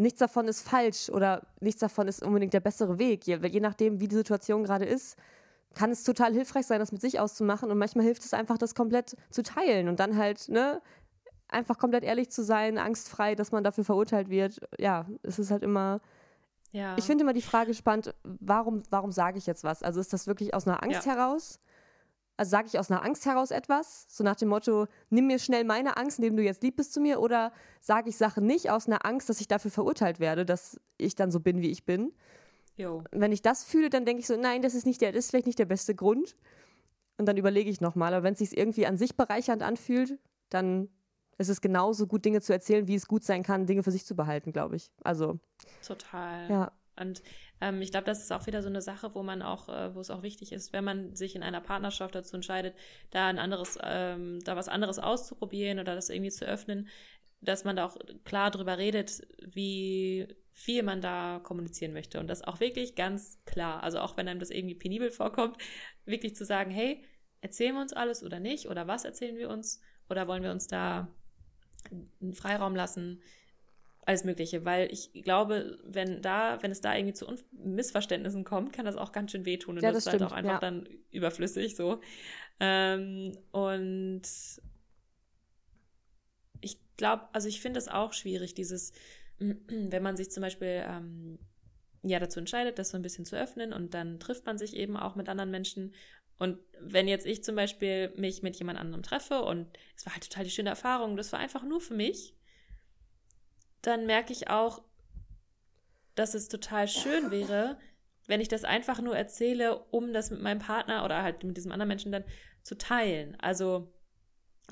[0.00, 3.26] nichts davon ist falsch oder nichts davon ist unbedingt der bessere Weg.
[3.26, 5.16] Je, je nachdem, wie die Situation gerade ist,
[5.74, 8.74] kann es total hilfreich sein, das mit sich auszumachen und manchmal hilft es einfach, das
[8.74, 10.82] komplett zu teilen und dann halt, ne,
[11.48, 14.60] einfach komplett ehrlich zu sein, angstfrei, dass man dafür verurteilt wird.
[14.78, 16.00] Ja, es ist halt immer.
[16.72, 16.96] Ja.
[16.96, 19.82] Ich finde immer die Frage spannend, warum, warum sage ich jetzt was?
[19.82, 21.14] Also ist das wirklich aus einer Angst ja.
[21.14, 21.60] heraus?
[22.40, 25.62] Also sage ich aus einer Angst heraus etwas, so nach dem Motto, nimm mir schnell
[25.62, 28.86] meine Angst, indem du jetzt lieb bist zu mir, oder sage ich Sachen nicht aus
[28.86, 32.14] einer Angst, dass ich dafür verurteilt werde, dass ich dann so bin, wie ich bin?
[32.78, 33.04] Jo.
[33.10, 35.30] Wenn ich das fühle, dann denke ich so, nein, das ist nicht der, das ist
[35.32, 36.34] vielleicht nicht der beste Grund.
[37.18, 38.14] Und dann überlege ich nochmal.
[38.14, 40.88] Aber wenn es sich irgendwie an sich bereichernd anfühlt, dann
[41.36, 44.06] es ist genauso gut, Dinge zu erzählen, wie es gut sein kann, Dinge für sich
[44.06, 44.90] zu behalten, glaube ich.
[45.04, 45.40] Also.
[45.86, 46.48] Total.
[46.50, 46.72] Ja.
[47.00, 47.22] Und
[47.60, 50.00] ähm, ich glaube, das ist auch wieder so eine Sache, wo man auch, äh, wo
[50.00, 52.74] es auch wichtig ist, wenn man sich in einer Partnerschaft dazu entscheidet,
[53.10, 56.88] da ein anderes, ähm, da was anderes auszuprobieren oder das irgendwie zu öffnen,
[57.40, 62.20] dass man da auch klar drüber redet, wie viel man da kommunizieren möchte.
[62.20, 63.82] Und das auch wirklich ganz klar.
[63.82, 65.56] Also auch wenn einem das irgendwie penibel vorkommt,
[66.04, 67.02] wirklich zu sagen, hey,
[67.40, 68.68] erzählen wir uns alles oder nicht?
[68.68, 69.80] Oder was erzählen wir uns?
[70.10, 71.08] Oder wollen wir uns da
[72.20, 73.22] einen Freiraum lassen,
[74.10, 78.72] alles Mögliche, weil ich glaube, wenn da, wenn es da irgendwie zu Un Missverständnissen kommt,
[78.72, 80.58] kann das auch ganz schön wehtun und ja, das, das ist halt auch einfach ja.
[80.58, 82.00] dann überflüssig so.
[82.58, 84.22] Ähm, und
[86.60, 88.92] ich glaube, also ich finde es auch schwierig, dieses,
[89.38, 91.38] wenn man sich zum Beispiel ähm,
[92.02, 94.96] ja dazu entscheidet, das so ein bisschen zu öffnen und dann trifft man sich eben
[94.96, 95.94] auch mit anderen Menschen
[96.38, 100.28] und wenn jetzt ich zum Beispiel mich mit jemand anderem treffe und es war halt
[100.28, 102.34] total die schöne Erfahrung, das war einfach nur für mich,
[103.82, 104.82] dann merke ich auch,
[106.14, 107.78] dass es total schön wäre,
[108.26, 111.72] wenn ich das einfach nur erzähle, um das mit meinem Partner oder halt mit diesem
[111.72, 112.24] anderen Menschen dann
[112.62, 113.36] zu teilen.
[113.40, 113.92] Also,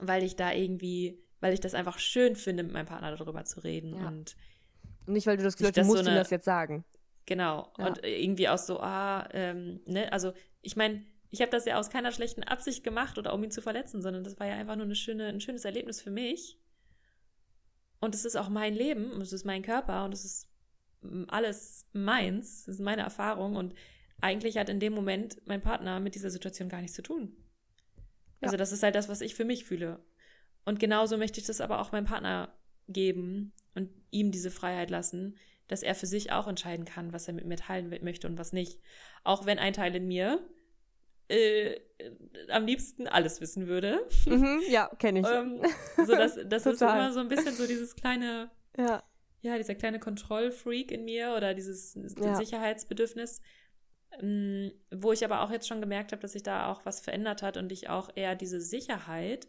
[0.00, 3.60] weil ich da irgendwie, weil ich das einfach schön finde, mit meinem Partner darüber zu
[3.60, 3.96] reden.
[3.96, 4.08] Ja.
[4.08, 4.36] Und
[5.06, 6.84] nicht, weil du das Gefühl hast, du musst so ihm das jetzt sagen.
[7.26, 7.72] Genau.
[7.78, 7.86] Ja.
[7.86, 11.90] Und irgendwie auch so, ah, ähm, ne, also ich meine, ich habe das ja aus
[11.90, 14.84] keiner schlechten Absicht gemacht oder um ihn zu verletzen, sondern das war ja einfach nur
[14.84, 16.58] eine schöne, ein schönes Erlebnis für mich.
[18.00, 20.48] Und es ist auch mein Leben, und es ist mein Körper und es ist
[21.28, 23.74] alles meins, es ist meine Erfahrung und
[24.20, 27.36] eigentlich hat in dem Moment mein Partner mit dieser Situation gar nichts zu tun.
[28.40, 30.04] Also das ist halt das, was ich für mich fühle.
[30.64, 32.52] Und genauso möchte ich das aber auch meinem Partner
[32.88, 37.34] geben und ihm diese Freiheit lassen, dass er für sich auch entscheiden kann, was er
[37.34, 38.80] mit mir teilen möchte und was nicht.
[39.24, 40.48] Auch wenn ein Teil in mir
[41.28, 41.80] äh,
[42.48, 44.00] am liebsten alles wissen würde.
[44.26, 45.26] Mhm, ja, kenne ich.
[45.26, 45.62] ähm,
[45.96, 49.02] so das, das ist immer so ein bisschen so dieses kleine, ja,
[49.42, 52.34] ja dieser kleine Kontrollfreak in mir oder dieses ja.
[52.34, 53.42] Sicherheitsbedürfnis,
[54.20, 57.42] ähm, wo ich aber auch jetzt schon gemerkt habe, dass sich da auch was verändert
[57.42, 59.48] hat und ich auch eher diese Sicherheit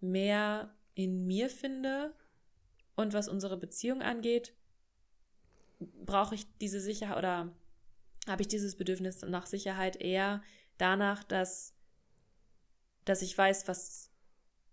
[0.00, 2.14] mehr in mir finde
[2.94, 4.54] und was unsere Beziehung angeht,
[5.80, 7.52] brauche ich diese Sicherheit oder
[8.28, 10.42] habe ich dieses Bedürfnis nach Sicherheit eher
[10.78, 11.74] danach, dass,
[13.04, 14.10] dass ich weiß, was,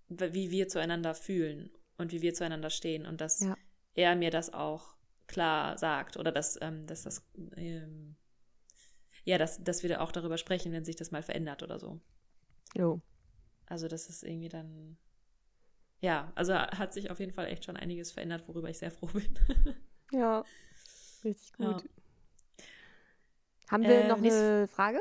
[0.10, 3.58] wie wir zueinander fühlen und wie wir zueinander stehen und dass ja.
[3.94, 4.96] er mir das auch
[5.28, 8.16] klar sagt oder dass, ähm, dass das, ähm,
[9.24, 12.00] ja, dass, dass wir auch darüber sprechen, wenn sich das mal verändert oder so.
[12.76, 13.02] Jo.
[13.68, 14.98] Also, das ist irgendwie dann,
[16.02, 19.08] ja, also hat sich auf jeden Fall echt schon einiges verändert, worüber ich sehr froh
[19.08, 19.34] bin.
[20.12, 20.44] ja,
[21.24, 21.84] richtig gut.
[21.84, 22.01] Ja.
[23.72, 25.00] Haben wir äh, noch eine Frage?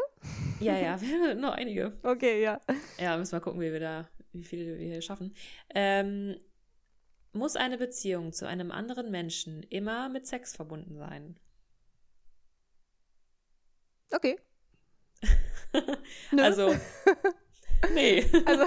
[0.60, 0.96] Ja, ja,
[1.34, 1.98] noch einige.
[2.04, 2.60] Okay, ja.
[2.98, 5.34] Ja, müssen wir gucken, wie wir da, wie viele wir hier schaffen.
[5.74, 6.36] Ähm,
[7.32, 11.36] muss eine Beziehung zu einem anderen Menschen immer mit Sex verbunden sein?
[14.12, 14.38] Okay.
[16.38, 16.74] also,
[17.92, 18.24] nee.
[18.44, 18.64] Also,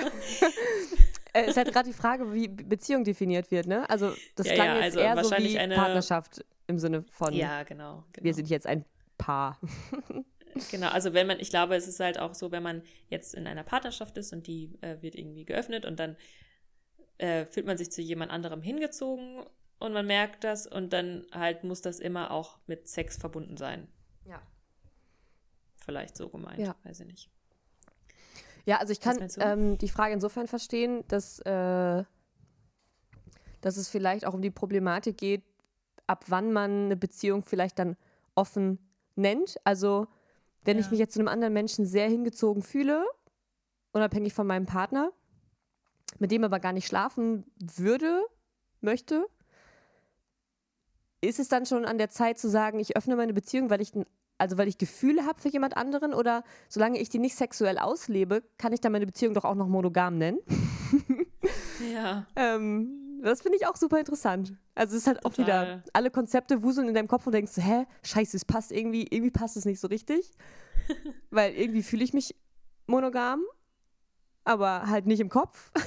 [1.34, 3.90] äh, es ist halt gerade die Frage, wie Beziehung definiert wird, ne?
[3.90, 5.76] Also, das ja, klang ja, jetzt also eher so wie eine...
[5.76, 7.34] Partnerschaft im Sinne von.
[7.34, 8.24] Ja, genau, genau.
[8.24, 8.86] Wir sind jetzt ein
[9.24, 9.60] Paar.
[10.70, 13.48] Genau, also wenn man, ich glaube, es ist halt auch so, wenn man jetzt in
[13.48, 16.16] einer Partnerschaft ist und die äh, wird irgendwie geöffnet und dann
[17.18, 19.44] äh, fühlt man sich zu jemand anderem hingezogen
[19.80, 23.88] und man merkt das und dann halt muss das immer auch mit Sex verbunden sein.
[24.26, 24.42] Ja.
[25.84, 26.76] Vielleicht so gemeint, Ja.
[26.84, 27.30] weiß ich nicht.
[28.66, 32.04] Ja, also ich kann ähm, die Frage insofern verstehen, dass, äh,
[33.62, 35.44] dass es vielleicht auch um die Problematik geht,
[36.08, 37.98] ab wann man eine Beziehung vielleicht dann
[38.36, 38.78] offen
[39.16, 39.58] nennt.
[39.64, 40.08] Also
[40.64, 40.92] wenn ich Ja.
[40.92, 43.06] mich jetzt zu einem anderen Menschen sehr hingezogen fühle,
[43.92, 45.12] unabhängig von meinem Partner,
[46.20, 48.22] mit dem aber gar nicht schlafen würde,
[48.82, 49.26] möchte,
[51.22, 53.92] ist es dann schon an der Zeit zu sagen, ich öffne meine Beziehung, weil ich,
[54.38, 58.44] also weil ich Gefühle habe für jemand anderen oder solange ich die nicht sexuell auslebe,
[58.58, 60.40] kann ich dann meine Beziehung doch auch noch monogam nennen?
[61.94, 62.26] Ja.
[62.38, 64.54] Ähm, das finde ich auch super interessant.
[64.76, 65.46] Also es ist halt auch Total.
[65.78, 69.32] wieder, alle Konzepte wuseln in deinem Kopf und denkst, hä, scheiße, es passt irgendwie, irgendwie
[69.32, 70.32] passt es nicht so richtig.
[71.32, 72.36] weil irgendwie fühle ich mich
[72.88, 73.42] monogam,
[74.44, 75.72] aber halt nicht im Kopf.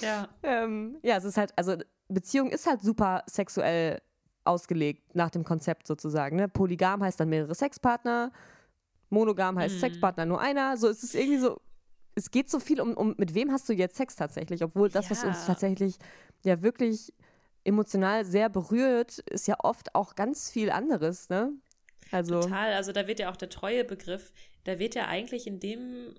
[0.00, 0.28] Ja.
[0.42, 1.76] Ähm, ja, es ist halt, also
[2.08, 4.00] Beziehung ist halt super sexuell
[4.44, 6.36] ausgelegt nach dem Konzept sozusagen.
[6.36, 6.48] Ne?
[6.48, 8.32] Polygam heißt dann mehrere Sexpartner,
[9.10, 9.80] monogam heißt Mhm.
[9.80, 10.76] Sexpartner nur einer.
[10.78, 11.60] So es ist irgendwie so,
[12.20, 15.10] es geht so viel um, um, mit wem hast du jetzt Sex tatsächlich, obwohl das,
[15.10, 15.46] was uns Ja.
[15.46, 15.96] tatsächlich
[16.44, 17.12] ja wirklich
[17.64, 21.52] emotional sehr berührt, ist ja oft auch ganz viel anderes, ne?
[22.10, 24.32] Also, Total, also da wird ja auch der Treuebegriff,
[24.64, 26.14] da wird ja eigentlich in dem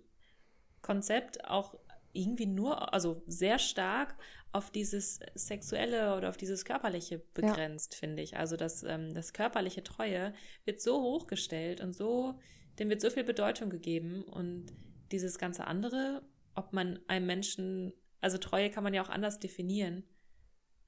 [0.82, 1.76] Konzept auch
[2.14, 4.16] irgendwie nur, also sehr stark
[4.52, 8.36] auf dieses Sexuelle oder auf dieses Körperliche begrenzt, finde ich.
[8.38, 10.34] Also das, ähm, das körperliche Treue
[10.66, 12.40] wird so hochgestellt und so,
[12.80, 14.74] dem wird so viel Bedeutung gegeben und
[15.12, 16.22] dieses ganze andere,
[16.56, 20.04] ob man einem Menschen, also Treue kann man ja auch anders definieren.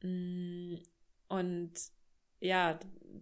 [0.01, 0.75] Mm,
[1.29, 1.71] Und
[2.39, 2.77] ja,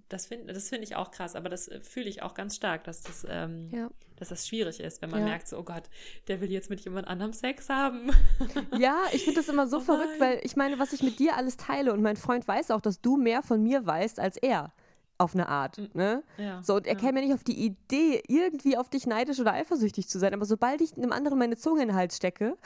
[0.09, 2.83] das finde das finde ich auch krass, aber das äh, fühle ich auch ganz stark,
[2.85, 3.89] dass das, ähm, ja.
[4.15, 5.25] dass das schwierig ist, wenn man Ja.
[5.27, 5.83] merkt, so, oh Gott,
[6.27, 8.09] der will jetzt mit jemand anderem Sex haben.
[8.77, 11.35] Ja, ich finde das immer so Oh verrückt, weil ich meine, was ich mit dir
[11.37, 14.73] alles teile und mein Freund weiß auch, dass du mehr von mir weißt als er.
[15.21, 15.79] Auf eine Art.
[15.93, 16.23] Ne?
[16.37, 16.61] ja.
[16.63, 16.99] So, und er ja.
[16.99, 20.33] käme ja nicht auf die Idee, irgendwie auf dich neidisch oder eifersüchtig zu sein.
[20.33, 22.57] Aber sobald ich einem anderen meine Zunge in den Hals stecke,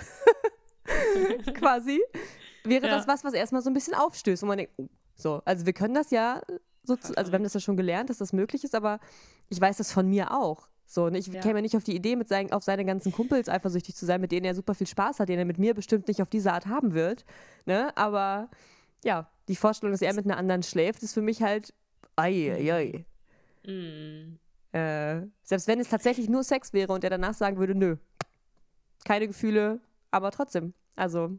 [1.60, 2.02] quasi,
[2.64, 2.96] wäre Ja.
[2.96, 4.44] das was, was erstmal so ein bisschen aufstößt.
[4.44, 6.42] Und man denkt, oh, so, also wir können das ja,
[6.84, 9.00] so zu, also wir haben das ja schon gelernt, dass das möglich ist, aber
[9.50, 10.68] ich weiß das von mir auch.
[10.88, 11.42] So, und ich Ja.
[11.42, 14.22] käme ja nicht auf die Idee, mit seinen, auf seine ganzen Kumpels eifersüchtig zu sein,
[14.22, 16.54] mit denen er super viel Spaß hat, den er mit mir bestimmt nicht auf diese
[16.54, 17.26] Art haben wird.
[17.66, 17.96] Ne?
[17.98, 18.50] Aber
[19.04, 21.74] ja, die Vorstellung, dass er mit einer anderen schläft, ist für mich halt,
[22.16, 23.72] ei, ei, ei.
[23.72, 24.38] Mm.
[24.72, 27.96] Äh, selbst wenn es tatsächlich nur Sex wäre und er danach sagen würde, nö,
[29.06, 29.80] keine Gefühle,
[30.12, 30.74] aber trotzdem.
[30.96, 31.38] Also,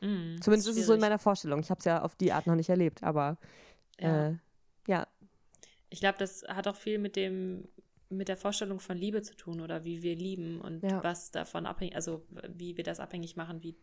[0.00, 0.40] Mm.
[0.40, 1.60] zumindest ist es so in meiner Vorstellung.
[1.60, 3.38] Ich habe es ja auf die Art noch nicht erlebt, aber
[4.00, 4.30] Ja.
[4.30, 4.36] äh,
[4.88, 5.06] ja,
[5.90, 7.68] Ich glaube, das hat auch viel mit dem,
[8.08, 11.04] mit der Vorstellung von Liebe zu tun oder wie wir lieben und Ja.
[11.04, 13.76] was davon abhängig, also wie wir das abhängig machen, wie,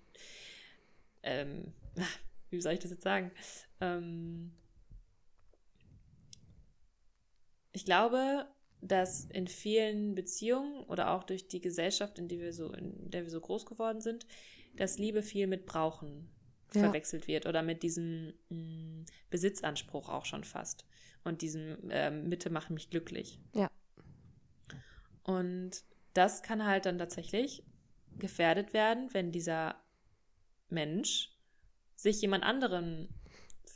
[1.23, 1.71] ähm,
[2.49, 3.31] wie soll ich das jetzt sagen?
[3.79, 4.51] Ähm,
[7.79, 8.45] ich glaube,
[8.81, 13.23] dass in vielen Beziehungen oder auch durch die Gesellschaft, in, die wir so, in der
[13.23, 14.25] wir so groß geworden sind,
[14.75, 16.29] dass Liebe viel mit Brauchen
[16.73, 16.81] Ja.
[16.81, 20.85] verwechselt wird oder mit diesem mh, Besitzanspruch auch schon fast
[21.23, 23.39] und diesem ähm, Mitte macht mich glücklich.
[23.53, 23.71] Ja.
[25.23, 27.63] Und das kann halt dann tatsächlich
[28.17, 29.75] gefährdet werden, wenn dieser
[30.69, 31.31] Mensch
[31.95, 33.09] sich jemand anderen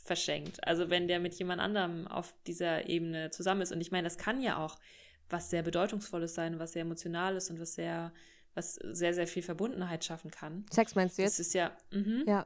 [0.04, 0.66] verschenkt.
[0.68, 3.72] Also wenn der mit jemand anderem auf dieser Ebene zusammen ist.
[3.72, 4.78] Und ich meine, das kann ja auch
[5.30, 8.14] was sehr Bedeutungsvolles sein, was sehr Emotionales und was sehr,
[8.54, 10.66] was sehr, sehr viel Verbundenheit schaffen kann.
[10.72, 11.48] Sex meinst du Das jetzt?
[11.48, 12.24] ist ja, mhm.
[12.28, 12.42] Ja,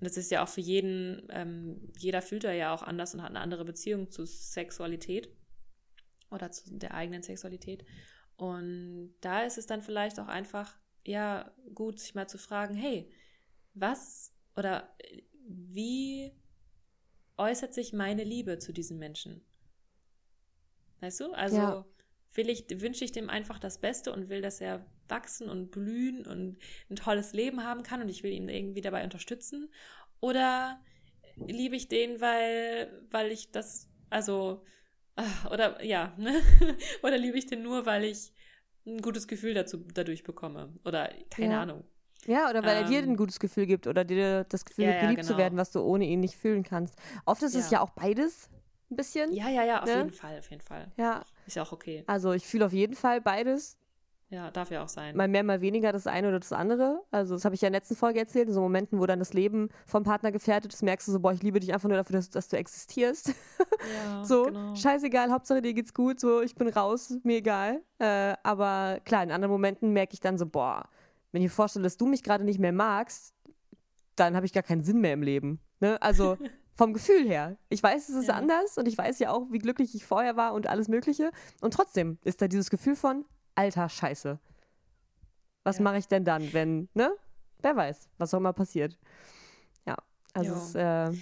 [0.00, 3.22] Und das ist ja auch für jeden, ähm, jeder fühlt da ja auch anders und
[3.22, 5.28] hat eine andere Beziehung zu Sexualität
[6.30, 7.84] oder zu der eigenen Sexualität.
[8.36, 13.10] Und da ist es dann vielleicht auch einfach, ja, gut, sich mal zu fragen, hey,
[13.74, 16.32] was oder äh, wie
[17.38, 19.44] äußert sich meine Liebe zu diesem Menschen?
[21.00, 21.32] Weißt du?
[21.32, 21.84] Also Ja.
[22.34, 26.26] will ich, wünsche ich dem einfach das Beste und will, dass er wachsen und blühen
[26.26, 26.58] und
[26.90, 29.70] ein tolles Leben haben kann und ich will ihn irgendwie dabei unterstützen?
[30.20, 30.82] Oder
[31.46, 34.64] liebe ich den, weil, weil ich das, also,
[35.16, 36.42] ah, oder ja, ne?
[37.02, 38.32] oder liebe ich den nur, weil ich
[38.86, 40.74] ein gutes Gefühl dazu, dadurch bekomme?
[40.84, 41.60] Oder keine Ja.
[41.60, 41.84] Ahnung.
[42.26, 44.90] Ja oder weil er dir Ähm, ein gutes Gefühl gibt oder dir das Gefühl Ja,
[44.92, 45.38] ja, geliebt zu genau.
[45.38, 46.94] werden, was du ohne ihn nicht fühlen kannst.
[47.24, 47.78] Oft ist es Ja.
[47.78, 48.48] ja auch beides
[48.90, 49.32] ein bisschen.
[49.32, 49.96] Ja, ja, ja, auf Ne?
[49.96, 50.90] jeden Fall, auf jeden Fall.
[50.96, 51.22] ja.
[51.46, 52.04] Ist ja auch okay.
[52.06, 53.78] Also ich fühle auf jeden Fall beides.
[54.28, 55.14] Ja, darf ja auch sein.
[55.16, 57.00] Mal mehr, mal weniger das eine oder das andere.
[57.12, 59.20] Also, das habe ich ja in der letzten Folge erzählt, in so Momenten, wo dann
[59.20, 61.96] das Leben vom Partner gefährdet ist, merkst du so, boah, ich liebe dich einfach nur
[61.96, 63.28] dafür, dass, dass du existierst.
[63.28, 63.34] Ja,
[64.24, 64.74] so, genau.
[64.74, 67.82] scheißegal, Hauptsache dir geht's gut, so, ich bin raus, mir egal.
[68.00, 70.88] Äh, aber klar, in anderen Momenten merke ich dann so, boah,
[71.36, 73.34] wenn ich mir vorstelle, dass du mich gerade nicht mehr magst,
[74.16, 75.60] dann habe ich gar keinen Sinn mehr im Leben.
[75.80, 76.00] Ne?
[76.00, 76.38] Also
[76.74, 77.58] vom Gefühl her.
[77.68, 78.34] Ich weiß, es ist Ja.
[78.36, 81.30] anders und ich weiß ja auch, wie glücklich ich vorher war und alles Mögliche.
[81.60, 84.38] Und trotzdem ist da dieses Gefühl von, alter Scheiße.
[85.62, 85.82] Was Ja.
[85.84, 87.12] mache ich denn dann, wenn, ne?
[87.60, 88.98] Wer weiß, was auch immer passiert.
[89.86, 89.96] Ja,
[90.32, 91.12] also es, äh,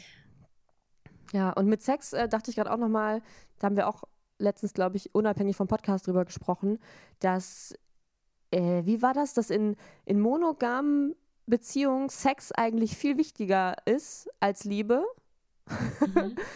[1.32, 3.20] ja, und mit Sex äh, dachte ich gerade auch nochmal,
[3.58, 4.04] da haben wir auch
[4.38, 6.78] letztens, glaube ich, unabhängig vom Podcast drüber gesprochen,
[7.18, 7.74] dass,
[8.54, 11.14] äh, wie war das, dass in, in monogamen
[11.46, 15.04] Beziehungen Sex eigentlich viel wichtiger ist als Liebe?
[16.14, 16.36] Mhm.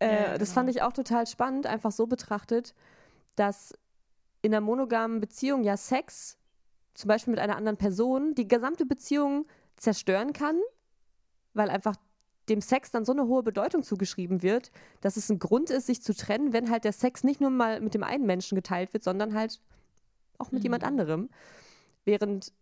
[0.00, 0.76] Äh, Ja, Das fand genau.
[0.78, 2.74] ich auch total spannend, einfach so betrachtet,
[3.36, 3.72] dass
[4.42, 6.38] in einer monogamen Beziehung ja Sex,
[6.94, 10.58] zum Beispiel mit einer anderen Person, die gesamte Beziehung zerstören kann,
[11.54, 11.94] weil einfach
[12.48, 16.02] dem Sex dann so eine hohe Bedeutung zugeschrieben wird, dass es ein Grund ist, sich
[16.02, 19.04] zu trennen, wenn halt der Sex nicht nur mal mit dem einen Menschen geteilt wird,
[19.04, 19.60] sondern halt
[20.42, 20.64] auch mit Mhm.
[20.64, 21.30] jemand anderem.
[22.04, 22.52] Während,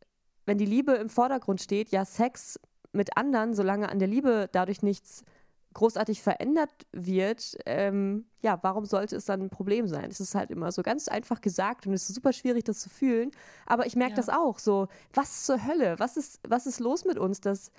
[0.47, 2.61] wenn die Liebe im Vordergrund steht, ja Sex
[2.93, 5.25] mit anderen, solange an der Liebe dadurch nichts
[5.73, 10.11] großartig verändert wird, ähm, ja, warum sollte es dann ein Problem sein?
[10.11, 12.88] Es ist halt immer so ganz einfach gesagt und es ist super schwierig, das zu
[12.90, 13.31] fühlen.
[13.66, 14.16] Aber ich merke Ja.
[14.16, 14.88] das auch so.
[15.14, 15.95] Was zur Hölle?
[15.99, 17.71] Was ist, was ist los mit uns, dass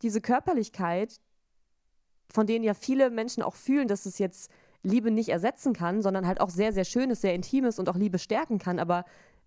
[0.00, 1.20] diese Körperlichkeit,
[2.32, 4.50] von denen ja viele Menschen auch fühlen, dass es jetzt
[4.82, 7.88] Liebe nicht ersetzen kann, sondern halt auch sehr, sehr schön ist, sehr intim ist und
[7.88, 9.04] auch Liebe stärken kann, aber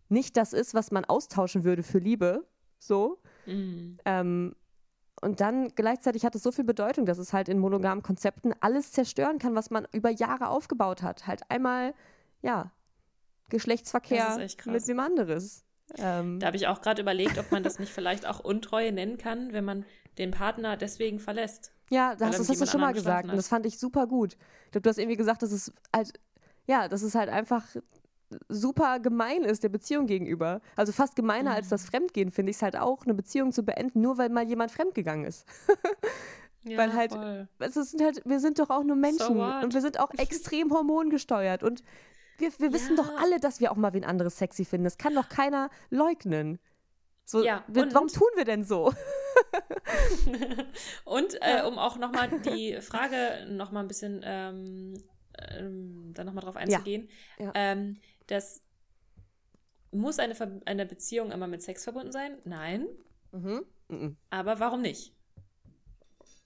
[0.10, 2.46] nicht das ist, was man austauschen würde für Liebe.
[2.80, 3.20] So.
[3.46, 3.98] Mhm.
[4.06, 4.56] Ähm,
[5.22, 8.92] und dann gleichzeitig hat es so viel Bedeutung, dass es halt in monogamen Konzepten alles
[8.92, 11.28] zerstören kann, was man über Jahre aufgebaut hat.
[11.28, 11.94] Halt einmal,
[12.42, 12.72] ja,
[13.50, 15.66] Geschlechtsverkehr Das ist mit wem anderes.
[15.98, 19.18] Ähm, Da habe ich auch gerade überlegt, ob man das nicht vielleicht auch Untreue nennen
[19.18, 19.86] kann, wenn man
[20.18, 21.72] den Partner deswegen verlässt.
[21.90, 24.38] ja, das, das hast du schon mal gesagt und das fand ich super gut.
[24.66, 26.20] Ich glaube, du hast irgendwie gesagt, dass es halt,
[26.68, 27.66] ja, dass es halt einfach
[28.48, 30.62] super gemein ist der Beziehung gegenüber.
[30.76, 31.72] Also fast gemeiner als Mhm.
[31.72, 34.72] das Fremdgehen, finde ich es halt auch, eine Beziehung zu beenden, nur weil mal jemand
[34.72, 35.46] fremdgegangen ist.
[36.66, 37.48] Ja, Weil halt- voll.
[37.60, 39.64] es sind halt, wir sind doch auch nur Menschen what?
[39.64, 41.84] und wir sind auch extrem hormongesteuert und
[42.38, 43.04] wir, wir wissen Ja.
[43.04, 44.84] doch alle, dass wir auch mal wen anderes sexy finden.
[44.84, 46.60] Das kann doch keiner leugnen.
[47.24, 48.92] So, Ja, wir, und- warum tun wir denn so?
[51.06, 54.94] Und äh, um auch nochmal die Frage nochmal ein bisschen ähm,
[55.58, 57.08] ähm, dann nochmal drauf einzugehen,
[57.40, 57.52] Ja.
[57.56, 57.98] Ähm,
[58.30, 58.62] das
[59.92, 62.38] muss eine, Ver eine Beziehung immer mit Sex verbunden sein?
[62.46, 62.88] Nein.
[63.32, 63.66] Mhm.
[63.88, 64.18] Mhm.
[64.30, 65.14] Aber warum nicht?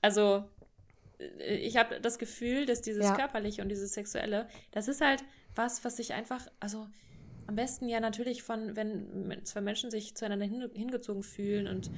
[0.02, 0.50] Also,
[1.20, 3.16] äh, ich habe das Gefühl, dass dieses Ja.
[3.16, 5.24] Körperliche und dieses Sexuelle, das ist halt
[5.56, 6.88] was, was sich einfach, also
[7.48, 11.92] am besten ja natürlich von, wenn zwei Menschen sich zueinander hin, hingezogen fühlen und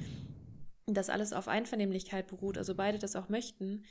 [0.86, 3.84] das alles auf Einvernehmlichkeit beruht, also beide das auch möchten,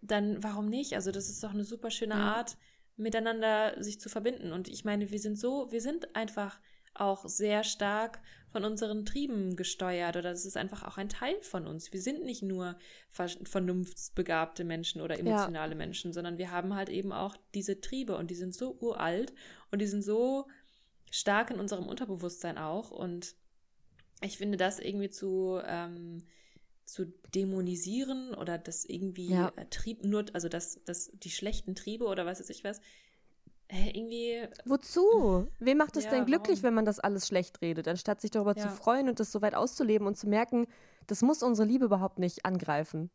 [0.00, 0.94] dann warum nicht?
[0.94, 2.36] Also das ist doch eine super schöne Ja.
[2.36, 2.56] Art,
[2.96, 4.52] miteinander sich zu verbinden.
[4.52, 6.60] Und ich meine, wir sind so, wir sind einfach
[6.94, 11.66] auch sehr stark von unseren Trieben gesteuert oder das ist einfach auch ein Teil von
[11.66, 11.92] uns.
[11.92, 12.76] Wir sind nicht nur
[13.10, 18.30] ver vernunftsbegabte Menschen oder emotionale Menschen, sondern wir haben halt eben auch diese Triebe und
[18.30, 19.32] die sind so uralt
[19.70, 20.46] und die sind so
[21.10, 23.34] stark in unserem Unterbewusstsein auch und
[24.20, 26.26] ich finde das irgendwie zu ähm,
[26.84, 29.52] zu dämonisieren oder das irgendwie Ja.
[29.56, 32.80] äh, Trieb nur also das das die schlechten Triebe oder was weiß ich was
[33.68, 35.48] äh, irgendwie Wozu?
[35.58, 36.62] Wem macht es Ja, denn glücklich, warum?
[36.64, 38.74] wenn man das alles schlecht redet, anstatt sich darüber zu Ja.
[38.74, 40.66] freuen und das so weit auszuleben und zu merken,
[41.06, 43.10] das muss unsere Liebe überhaupt nicht angreifen.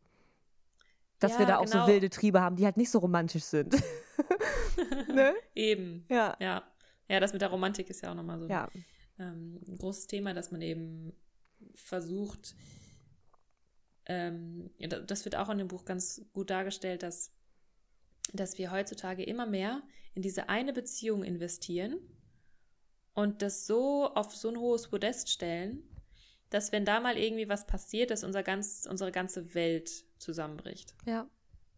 [1.20, 1.82] Dass wir da auch genau.
[1.82, 3.74] so wilde Triebe haben, die halt nicht so romantisch sind.
[5.14, 5.34] ne?
[5.54, 6.36] eben Ja.
[6.40, 6.62] ja
[7.08, 8.68] ja das mit der Romantik ist ja auch nochmal so ein
[9.20, 11.12] ähm, ein großes Thema, dass man eben
[11.74, 12.54] versucht,
[14.08, 14.70] ähm,
[15.06, 17.32] das wird auch in dem Buch ganz gut dargestellt, dass,
[18.32, 19.82] dass wir heutzutage immer mehr
[20.14, 21.98] in diese eine Beziehung investieren
[23.14, 25.82] und das so auf so ein hohes Podest stellen,
[26.50, 30.94] dass wenn da mal irgendwie was passiert, dass unser ganz, unsere ganze Welt zusammenbricht.
[31.04, 31.28] Ja.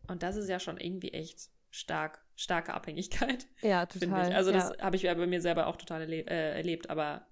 [0.07, 4.29] Und das ist ja schon irgendwie echt stark, starke Abhängigkeit, Ja, finde total.
[4.29, 4.35] ich.
[4.35, 4.57] Also ja.
[4.59, 7.27] das habe ich ja bei mir selber auch total erle äh, erlebt, aber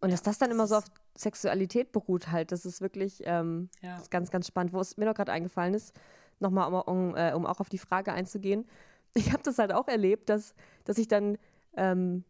[0.00, 0.84] Und Ja, dass das dann immer so auf
[1.18, 3.94] Sexualität beruht, halt, das ist wirklich ähm, ja.
[3.94, 4.72] das ist ganz, ganz spannend.
[4.72, 5.94] Wo es mir noch gerade eingefallen ist,
[6.40, 8.66] nochmal, um, um, äh, um auch auf die Frage einzugehen.
[9.14, 10.54] Ich habe das halt auch erlebt, dass,
[10.84, 11.38] dass ich dann
[11.76, 12.24] ähm,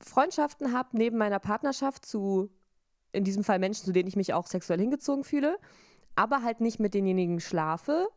[0.00, 2.48] Freundschaften habe neben meiner Partnerschaft zu,
[3.10, 5.58] in diesem Fall Menschen, zu denen ich mich auch sexuell hingezogen fühle,
[6.14, 8.08] aber halt nicht mit denjenigen schlafe,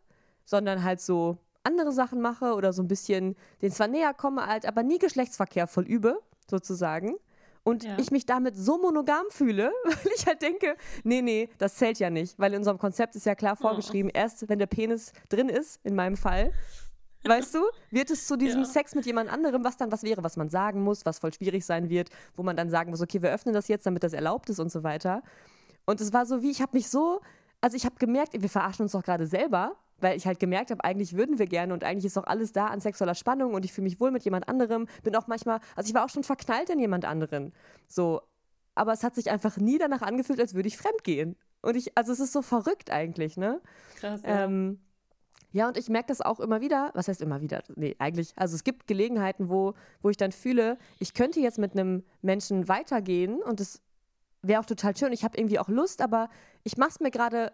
[0.45, 4.67] sondern halt so andere Sachen mache oder so ein bisschen den zwar näher komme, halt,
[4.67, 7.15] aber nie Geschlechtsverkehr vollübe, sozusagen.
[7.65, 7.97] Und Ja.
[7.97, 12.09] ich mich damit so monogam fühle, weil ich halt denke, nee, nee, das zählt ja
[12.09, 12.37] nicht.
[12.37, 15.95] Weil in unserem Konzept ist ja klar vorgeschrieben, erst wenn der Penis drin ist, in
[15.95, 16.51] meinem Fall,
[17.23, 17.59] weißt du,
[17.89, 18.65] wird es zu diesem Ja.
[18.65, 21.65] Sex mit jemand anderem, was dann was wäre, was man sagen muss, was voll schwierig
[21.65, 24.49] sein wird, wo man dann sagen muss, okay, wir öffnen das jetzt, damit das erlaubt
[24.49, 25.23] ist und so weiter.
[25.85, 27.21] Und es war so wie, ich habe mich so,
[27.61, 30.83] also ich habe gemerkt, wir verarschen uns doch gerade selber, weil ich halt gemerkt habe,
[30.83, 33.73] eigentlich würden wir gerne und eigentlich ist doch alles da an sexueller Spannung und ich
[33.73, 34.87] fühle mich wohl mit jemand anderem.
[35.03, 37.53] Bin auch manchmal, also ich war auch schon verknallt in jemand anderen.
[37.87, 38.21] So,
[38.75, 41.35] aber es hat sich einfach nie danach angefühlt, als würde ich fremd gehen.
[41.61, 43.61] Und ich, also es ist so verrückt eigentlich, ne?
[43.95, 44.21] Krass.
[44.23, 44.45] Ja.
[44.45, 44.79] Ähm,
[45.51, 46.91] ja, und ich merke das auch immer wieder.
[46.95, 47.63] Was heißt immer wieder?
[47.75, 48.33] Nee, eigentlich.
[48.35, 52.67] Also es gibt Gelegenheiten, wo, wo ich dann fühle, ich könnte jetzt mit einem Menschen
[52.67, 53.81] weitergehen und es
[54.41, 55.13] wäre auch total schön.
[55.13, 56.29] Ich habe irgendwie auch Lust, aber
[56.63, 57.53] ich mache es mir gerade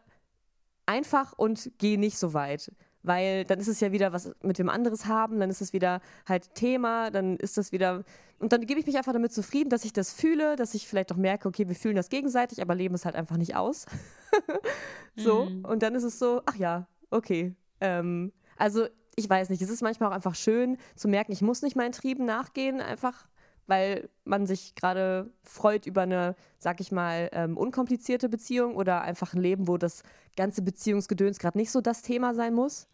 [0.90, 2.72] einfach und gehe nicht so weit.
[3.02, 6.02] Weil dann ist es ja wieder was mit wem anderes haben, dann ist es wieder
[6.28, 8.04] halt Thema, dann ist das wieder.
[8.40, 11.12] Und dann gebe ich mich einfach damit zufrieden, dass ich das fühle, dass ich vielleicht
[11.14, 13.86] auch merke, okay, wir fühlen das gegenseitig, aber leben es halt einfach nicht aus.
[15.16, 15.46] so.
[15.46, 15.64] Mhm.
[15.64, 17.56] Und dann ist es so, ach ja, okay.
[17.80, 21.62] Ähm, also, ich weiß nicht, es ist manchmal auch einfach schön zu merken, ich muss
[21.62, 23.29] nicht meinen Trieben nachgehen, einfach
[23.70, 29.34] weil man sich gerade freut über eine, sag ich mal, ähm, unkomplizierte Beziehung oder einfach
[29.34, 30.02] ein Leben, wo das
[30.36, 32.88] ganze Beziehungsgedöns gerade nicht so das Thema sein muss.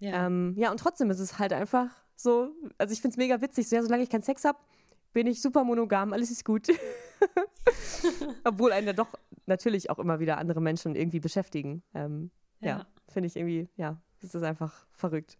[0.00, 0.26] ja.
[0.26, 3.68] Ähm, ja, und trotzdem ist es halt einfach so, also ich finde es mega witzig,
[3.68, 4.58] so, ja, solange ich keinen Sex habe,
[5.12, 6.66] bin ich super monogam, alles ist gut.
[8.44, 9.08] Obwohl einen ja doch
[9.46, 11.82] natürlich auch immer wieder andere Menschen irgendwie beschäftigen.
[11.94, 12.86] Ähm, ja, Ja.
[13.08, 15.38] finde ich irgendwie, ja, das ist einfach verrückt.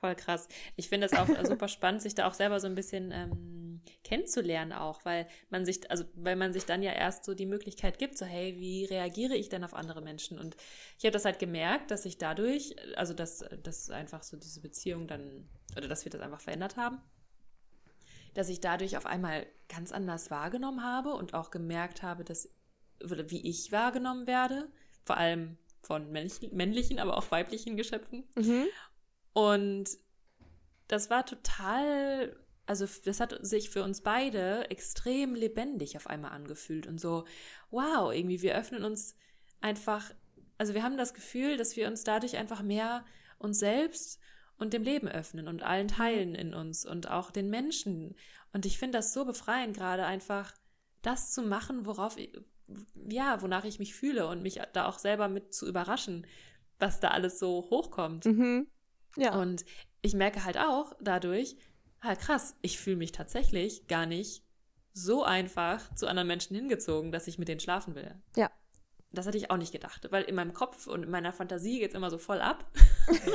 [0.00, 0.48] Voll krass.
[0.76, 4.72] Ich finde es auch super spannend, sich da auch selber so ein bisschen ähm, kennenzulernen
[4.72, 8.18] auch, weil man sich, also weil man sich dann ja erst so die Möglichkeit gibt,
[8.18, 10.38] so hey, wie reagiere ich denn auf andere Menschen?
[10.38, 10.56] Und
[10.98, 15.06] ich habe das halt gemerkt, dass ich dadurch, also dass, dass einfach so diese Beziehung
[15.06, 17.00] dann, oder dass wir das einfach verändert haben,
[18.34, 22.50] dass ich dadurch auf einmal ganz anders wahrgenommen habe und auch gemerkt habe, dass,
[23.02, 24.68] oder wie ich wahrgenommen werde,
[25.04, 25.56] vor allem
[25.86, 28.24] von männlichen, aber auch weiblichen Geschöpfen.
[29.32, 29.88] Und
[30.88, 36.86] das war total, also das hat sich für uns beide extrem lebendig auf einmal angefühlt
[36.86, 37.24] und so,
[37.70, 39.16] wow, irgendwie wir öffnen uns
[39.60, 40.10] einfach,
[40.58, 43.04] also wir haben das Gefühl, dass wir uns dadurch einfach mehr
[43.38, 44.20] uns selbst
[44.58, 48.16] und dem Leben öffnen und allen Teilen in uns und auch den Menschen.
[48.52, 50.54] Und ich finde das so befreiend gerade einfach,
[51.02, 52.32] das zu machen, worauf ich,
[53.08, 56.26] ja, wonach ich mich fühle und mich da auch selber mit zu überraschen,
[56.78, 58.26] was da alles so hochkommt.
[58.26, 58.66] Mhm.
[59.16, 59.40] Ja.
[59.40, 59.64] Und
[60.02, 61.56] ich merke halt auch dadurch,
[62.00, 64.42] ah krass, ich fühle mich tatsächlich gar nicht
[64.92, 68.14] so einfach zu anderen Menschen hingezogen, dass ich mit denen schlafen will.
[68.36, 68.50] Ja.
[69.16, 71.90] Das hatte ich auch nicht gedacht, weil in meinem Kopf und in meiner Fantasie geht
[71.90, 72.64] es immer so voll ab.
[73.06, 73.32] Kenn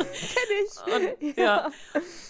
[0.66, 0.94] ich.
[1.28, 1.70] Und, ja.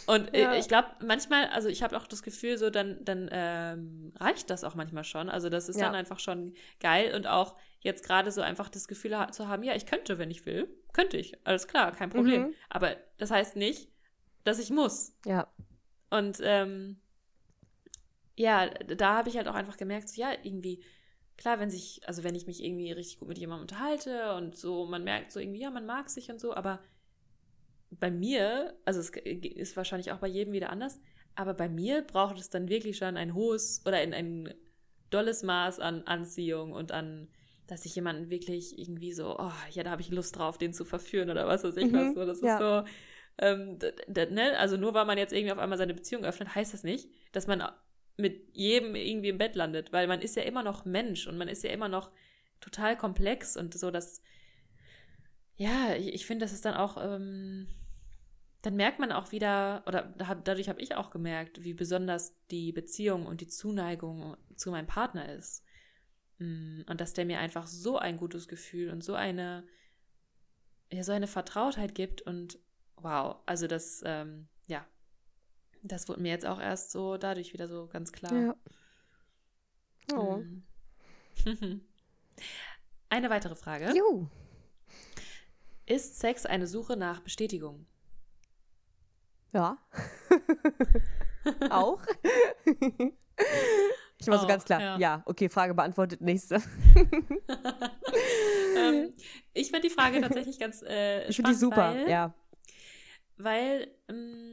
[0.08, 0.56] Und äh, Ja.
[0.56, 4.64] ich glaube, manchmal, also ich habe auch das Gefühl, so dann, dann ähm, reicht das
[4.64, 5.30] auch manchmal schon.
[5.30, 5.86] Also das ist Ja.
[5.88, 9.76] dann einfach schon geil und auch jetzt gerade so einfach das Gefühl zu haben, ja,
[9.76, 12.42] ich könnte, wenn ich will, könnte ich, alles klar, kein Problem.
[12.48, 12.54] Mhm.
[12.70, 13.90] Aber das heißt nicht,
[14.44, 15.16] dass ich muss.
[15.26, 15.48] Ja.
[16.10, 17.00] Und ähm,
[18.38, 20.84] ja, da habe ich halt auch einfach gemerkt, so, ja, irgendwie,
[21.42, 24.86] klar, wenn sich, also wenn ich mich irgendwie richtig gut mit jemandem unterhalte und so,
[24.86, 26.80] man merkt so irgendwie, ja, man mag sich und so, aber
[27.90, 31.00] bei mir, also es ist wahrscheinlich auch bei jedem wieder anders,
[31.34, 34.54] aber bei mir braucht es dann wirklich schon ein hohes oder ein, ein
[35.10, 37.28] dolles Maß an Anziehung und an,
[37.66, 40.86] dass ich jemanden wirklich irgendwie so, oh, ja, da habe ich Lust drauf, den zu
[40.86, 42.14] verführen oder was weiß ich Mhm, was.
[42.14, 42.54] So, das ja.
[42.54, 42.94] ist so,
[43.40, 43.80] ähm,
[44.32, 44.60] ne?
[44.60, 47.48] also nur weil man jetzt irgendwie auf einmal seine Beziehung öffnet, heißt das nicht, dass
[47.48, 47.64] man
[48.22, 51.48] mit jedem irgendwie im Bett landet, weil man ist ja immer noch Mensch und man
[51.48, 52.12] ist ja immer noch
[52.60, 54.22] total komplex und so, dass,
[55.58, 57.68] ja, ich, ich finde, das ist dann auch, ähm,
[58.62, 62.72] dann merkt man auch wieder, oder hab, dadurch habe ich auch gemerkt, wie besonders die
[62.72, 65.64] Beziehung und die Zuneigung zu meinem Partner ist.
[66.38, 69.66] Mm, Und dass der mir einfach so ein gutes Gefühl und so eine,
[70.92, 72.60] ja, so eine Vertrautheit gibt und
[72.98, 74.86] wow, also das, ähm, ja,
[75.84, 78.34] das wurde mir jetzt auch erst so dadurch wieder so ganz klar.
[78.34, 78.56] Ja.
[80.16, 80.38] Oh.
[80.38, 80.64] Mm.
[83.10, 83.94] Eine weitere Frage.
[83.96, 84.28] Juhu.
[85.86, 87.86] Ist Sex eine Suche nach Bestätigung?
[89.52, 89.78] Ja.
[91.70, 92.02] auch?
[94.18, 94.80] ich war so ganz klar.
[94.80, 94.98] ja.
[94.98, 95.24] Ja.
[95.26, 96.22] okay, Frage beantwortet.
[96.22, 96.56] Nächste.
[98.78, 99.14] ähm,
[99.54, 101.96] ich finde die Frage tatsächlich ganz äh, Ich finde die spannend, super.
[101.96, 102.34] Weil, ja.
[103.36, 104.51] weil ähm,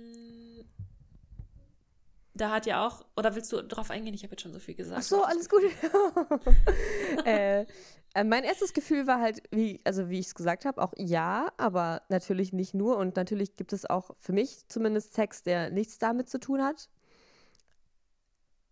[2.40, 4.14] da hat ja auch, oder willst du drauf eingehen?
[4.14, 4.98] Ich habe jetzt schon so viel gesagt.
[5.00, 5.62] Ach so, alles gut.
[7.24, 7.66] äh,
[8.14, 11.52] äh, mein erstes Gefühl war halt, wie, also wie ich es gesagt habe, auch ja,
[11.56, 12.96] aber natürlich nicht nur.
[12.96, 16.88] Und natürlich gibt es auch für mich zumindest Sex, der nichts damit zu tun hat.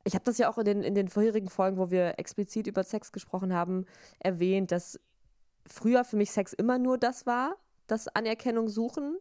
[0.04, 2.84] ich habe das ja auch in den, in den vorherigen Folgen, wo wir explizit über
[2.84, 3.86] Sex gesprochen haben,
[4.20, 5.00] erwähnt, dass
[5.66, 7.56] früher für mich Sex immer nur das war,
[7.86, 9.18] das Anerkennung suchen,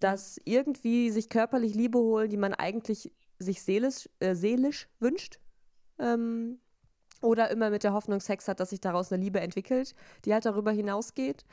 [0.00, 5.38] dass irgendwie sich körperlich Liebe holen, die man eigentlich sich seelisch, äh, seelisch wünscht.
[5.98, 6.58] Ähm,
[7.22, 10.44] oder immer mit der Hoffnung Sex hat, dass sich daraus eine Liebe entwickelt, die halt
[10.44, 11.44] darüber hinausgeht.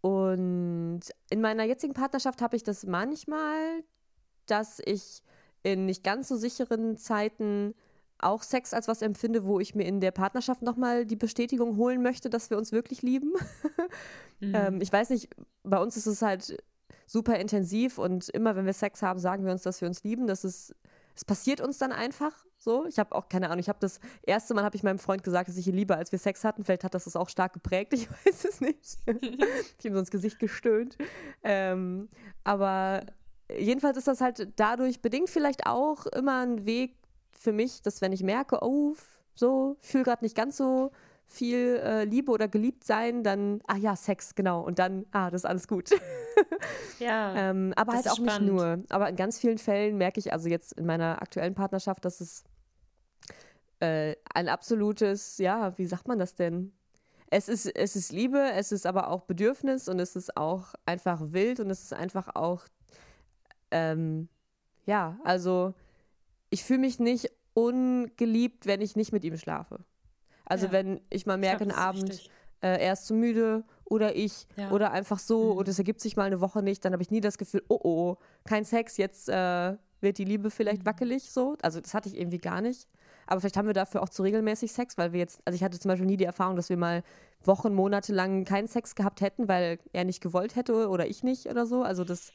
[0.00, 1.00] Und
[1.30, 3.82] in meiner jetzigen Partnerschaft habe ich das manchmal,
[4.46, 5.22] dass ich
[5.62, 7.74] in nicht ganz so sicheren Zeiten
[8.18, 12.02] auch Sex als was empfinde, wo ich mir in der Partnerschaft nochmal die Bestätigung holen
[12.02, 13.32] möchte, dass wir uns wirklich lieben.
[14.40, 14.54] mhm.
[14.54, 15.28] ähm, ich weiß nicht,
[15.62, 16.56] bei uns ist es halt
[17.06, 20.26] super intensiv und immer wenn wir Sex haben, sagen wir uns, dass wir uns lieben.
[20.26, 20.74] Das ist,
[21.18, 22.86] es passiert uns dann einfach so.
[22.86, 25.48] Ich habe auch keine Ahnung, ich habe das erste Mal habe ich meinem Freund gesagt,
[25.48, 26.62] dass ich ihn liebe, als wir Sex hatten.
[26.62, 28.98] Vielleicht hat das das auch stark geprägt, ich weiß es nicht.
[29.06, 30.96] ich habe so ins Gesicht gestöhnt.
[31.42, 32.08] Ähm,
[32.44, 33.04] aber
[33.52, 36.94] jedenfalls ist das halt dadurch bedingt vielleicht auch immer ein Weg
[37.32, 38.94] für mich, dass wenn ich merke, oh,
[39.34, 40.92] so, fühle gerade nicht ganz so
[41.28, 44.62] viel äh, Liebe oder geliebt sein, dann, ah ja, Sex, genau.
[44.62, 45.90] Und dann, ah, das ist alles gut.
[46.98, 47.34] ja.
[47.50, 48.46] ähm, aber halt auch spannend.
[48.46, 48.82] nicht nur.
[48.88, 52.44] Aber in ganz vielen Fällen merke ich, also jetzt in meiner aktuellen Partnerschaft, dass es
[53.80, 56.72] äh, ein absolutes, ja, wie sagt man das denn?
[57.30, 61.20] Es ist, es ist Liebe, es ist aber auch Bedürfnis und es ist auch einfach
[61.32, 62.64] wild und es ist einfach auch,
[63.70, 64.28] ähm,
[64.86, 65.74] ja, also
[66.48, 69.80] ich fühle mich nicht ungeliebt, wenn ich nicht mit ihm schlafe.
[70.48, 70.72] Also ja.
[70.72, 72.30] wenn ich mal merke, einen Abend,
[72.60, 74.70] äh, er ist zu müde oder ich ja.
[74.70, 75.58] oder einfach so mhm.
[75.58, 77.80] und es ergibt sich mal eine Woche nicht, dann habe ich nie das Gefühl, oh
[77.82, 80.86] oh, kein Sex, jetzt äh, wird die Liebe vielleicht mhm.
[80.86, 81.56] wackelig so.
[81.62, 82.88] Also das hatte ich irgendwie gar nicht.
[83.26, 85.78] Aber vielleicht haben wir dafür auch zu regelmäßig Sex, weil wir jetzt, also ich hatte
[85.78, 87.02] zum Beispiel nie die Erfahrung, dass wir mal
[87.44, 91.46] Wochen, Monate lang keinen Sex gehabt hätten, weil er nicht gewollt hätte oder ich nicht
[91.46, 91.82] oder so.
[91.82, 92.32] Also das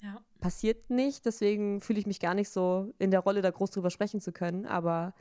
[0.00, 0.16] ja.
[0.40, 1.26] passiert nicht.
[1.26, 4.32] Deswegen fühle ich mich gar nicht so in der Rolle, da groß drüber sprechen zu
[4.32, 4.64] können.
[4.64, 5.12] Aber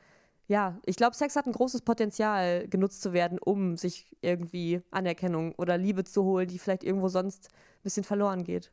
[0.48, 5.56] ja, ich glaube, Sex hat ein großes Potenzial, genutzt zu werden, um sich irgendwie Anerkennung
[5.56, 8.72] oder Liebe zu holen, die vielleicht irgendwo sonst ein bisschen verloren geht.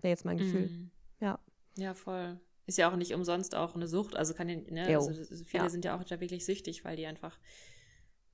[0.00, 0.68] Wäre jetzt mein Gefühl.
[0.68, 0.90] Mm.
[1.20, 1.38] Ja.
[1.76, 2.40] Ja, voll.
[2.66, 4.16] Ist ja auch nicht umsonst auch eine Sucht.
[4.16, 5.12] Also kann ne, also
[5.44, 5.70] viele ja.
[5.70, 7.38] sind ja auch da wirklich süchtig, weil die einfach,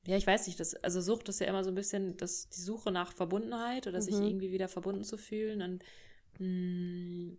[0.07, 2.61] ja, ich weiß nicht, das, also Sucht ist ja immer so ein bisschen das, die
[2.61, 4.03] Suche nach Verbundenheit oder mhm.
[4.03, 5.63] sich irgendwie wieder verbunden zu fühlen.
[5.63, 5.85] Und
[6.39, 7.39] mh, mm,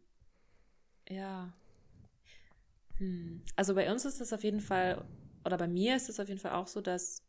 [1.10, 1.54] ja.
[2.98, 3.42] Hm.
[3.56, 5.06] Also bei uns ist es auf jeden Fall
[5.46, 7.24] oder bei mir ist es auf jeden Fall auch so, dass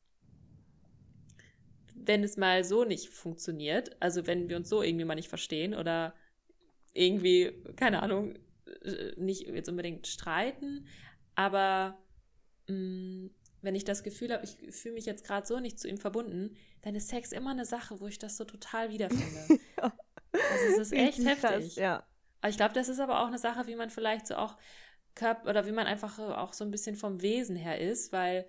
[1.95, 5.75] wenn es mal so nicht funktioniert, also wenn wir uns so irgendwie mal nicht verstehen
[5.75, 6.15] oder
[6.93, 8.37] irgendwie, keine Ahnung,
[8.83, 10.87] äh, nicht jetzt unbedingt streiten,
[11.35, 11.99] aber
[12.69, 13.31] mh, mm,
[13.63, 16.57] wenn ich das Gefühl habe, ich fühle mich jetzt gerade so nicht zu ihm verbunden,
[16.81, 19.61] dann ist Sex immer eine Sache, wo ich das so total wiederfinde.
[19.77, 19.93] ja.
[20.33, 21.41] Also es ist echt heftig.
[21.41, 22.07] Krass, ja.
[22.41, 24.57] Aber ich glaube, das ist aber auch eine Sache, wie man vielleicht so auch
[25.15, 28.47] Körper oder wie man einfach auch so ein bisschen vom Wesen her ist, weil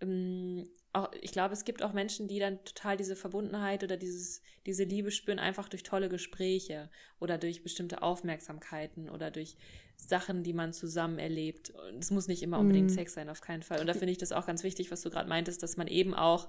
[0.00, 4.42] ähm, auch, ich glaube, es gibt auch Menschen, die dann total diese Verbundenheit oder dieses,
[4.66, 6.90] diese Liebe spüren, einfach durch tolle Gespräche
[7.20, 9.56] oder durch bestimmte Aufmerksamkeiten oder durch
[9.96, 11.72] Sachen, die man zusammen erlebt.
[11.98, 12.94] Es muss nicht immer unbedingt mm.
[12.94, 13.80] Sex sein, auf keinen Fall.
[13.80, 16.14] Und da finde ich das auch ganz wichtig, was du gerade meintest, dass man eben
[16.14, 16.48] auch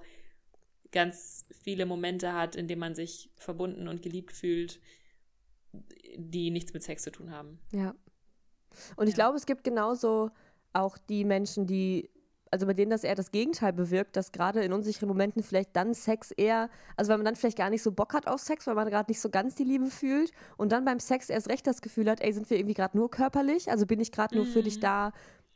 [0.90, 4.80] ganz viele Momente hat, in denen man sich verbunden und geliebt fühlt,
[6.16, 7.60] die nichts mit Sex zu tun haben.
[7.70, 7.94] Ja,
[8.96, 9.24] und ich ja.
[9.24, 10.30] glaube, es gibt genauso
[10.72, 12.10] auch die Menschen, die,
[12.50, 15.94] also bei denen das eher das Gegenteil bewirkt, dass gerade in unsicheren Momenten vielleicht dann
[15.94, 18.74] Sex eher, also weil man dann vielleicht gar nicht so Bock hat auf Sex, weil
[18.74, 21.82] man gerade nicht so ganz die Liebe fühlt und dann beim Sex erst recht das
[21.82, 23.70] Gefühl hat, ey, sind wir irgendwie gerade nur körperlich?
[23.70, 24.82] Also bin ich gerade nur für dich mhm.
[24.82, 25.12] da,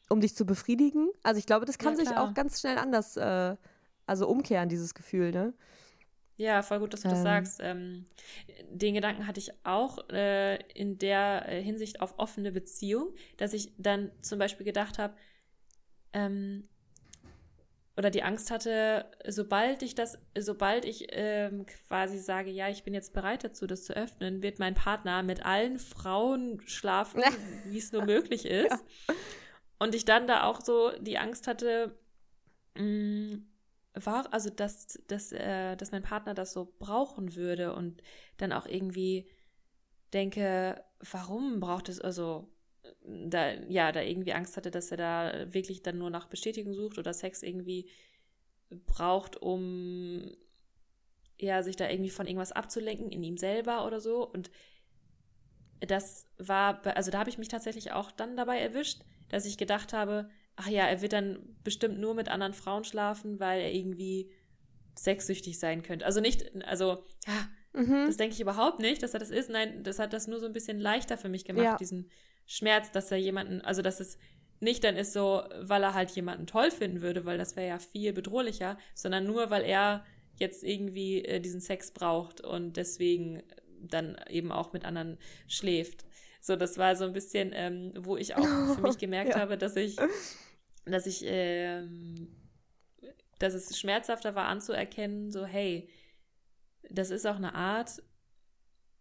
[0.09, 1.09] um dich zu befriedigen?
[1.23, 3.57] Also ich glaube, das kann ja, sich auch ganz schnell anders, äh,
[4.07, 5.53] also umkehren, dieses Gefühl, ne?
[6.37, 7.15] Ja, voll gut, dass du ähm.
[7.15, 7.61] das sagst.
[7.63, 8.07] Ähm,
[8.71, 13.73] den Gedanken hatte ich auch äh, in der äh, Hinsicht auf offene Beziehung, dass ich
[13.79, 15.15] dann zum Beispiel gedacht habe,
[16.13, 16.69] ähm,
[17.97, 22.93] oder die Angst hatte, sobald ich das, sobald ich ähm, quasi sage, ja, ich bin
[22.93, 27.23] jetzt bereit dazu, das zu öffnen, wird mein Partner mit allen Frauen schlafen,
[27.65, 28.71] wie es nur möglich ist.
[28.71, 29.15] Ja.
[29.79, 31.99] Und ich dann da auch so die Angst hatte,
[32.77, 33.47] mh, mm,
[34.05, 38.03] war, also dass, dass, äh, dass mein Partner das so brauchen würde und
[38.37, 39.29] dann auch irgendwie
[40.13, 42.49] denke, warum braucht es, also
[43.05, 46.99] da, ja, da irgendwie Angst hatte, dass er da wirklich dann nur nach Bestätigung sucht
[46.99, 47.89] oder Sex irgendwie
[48.87, 50.37] braucht, um
[51.39, 54.27] ja, sich da irgendwie von irgendwas abzulenken, in ihm selber oder so.
[54.27, 54.51] Und
[55.81, 59.93] das war, also da habe ich mich tatsächlich auch dann dabei erwischt, dass ich gedacht
[59.93, 64.31] habe, ach ja, er wird dann bestimmt nur mit anderen Frauen schlafen, weil er irgendwie
[64.95, 66.07] sexsüchtig sein könnte.
[66.07, 68.07] Also nicht, also, ja, mhm.
[68.07, 69.51] das denke ich überhaupt nicht, dass er das ist.
[69.51, 71.77] Nein, das hat das nur so ein bisschen leichter für mich gemacht, ja.
[71.77, 72.11] diesen
[72.47, 74.19] Schmerz, dass er jemanden, also dass es
[74.61, 77.79] nicht dann ist so, weil er halt jemanden toll finden würde, weil das wäre ja
[77.79, 80.05] viel bedrohlicher, sondern nur, weil er
[80.39, 83.43] jetzt irgendwie äh, diesen Sex braucht und deswegen
[83.81, 86.07] dann eben auch mit anderen schläft.
[86.41, 89.41] So, das war so ein bisschen, ähm, wo ich auch für mich gemerkt ja.
[89.41, 89.97] habe, dass ich,
[90.93, 92.29] dass ich, ähm,
[93.39, 95.89] dass es schmerzhafter war anzuerkennen, so, hey,
[96.91, 98.03] das ist auch eine Art,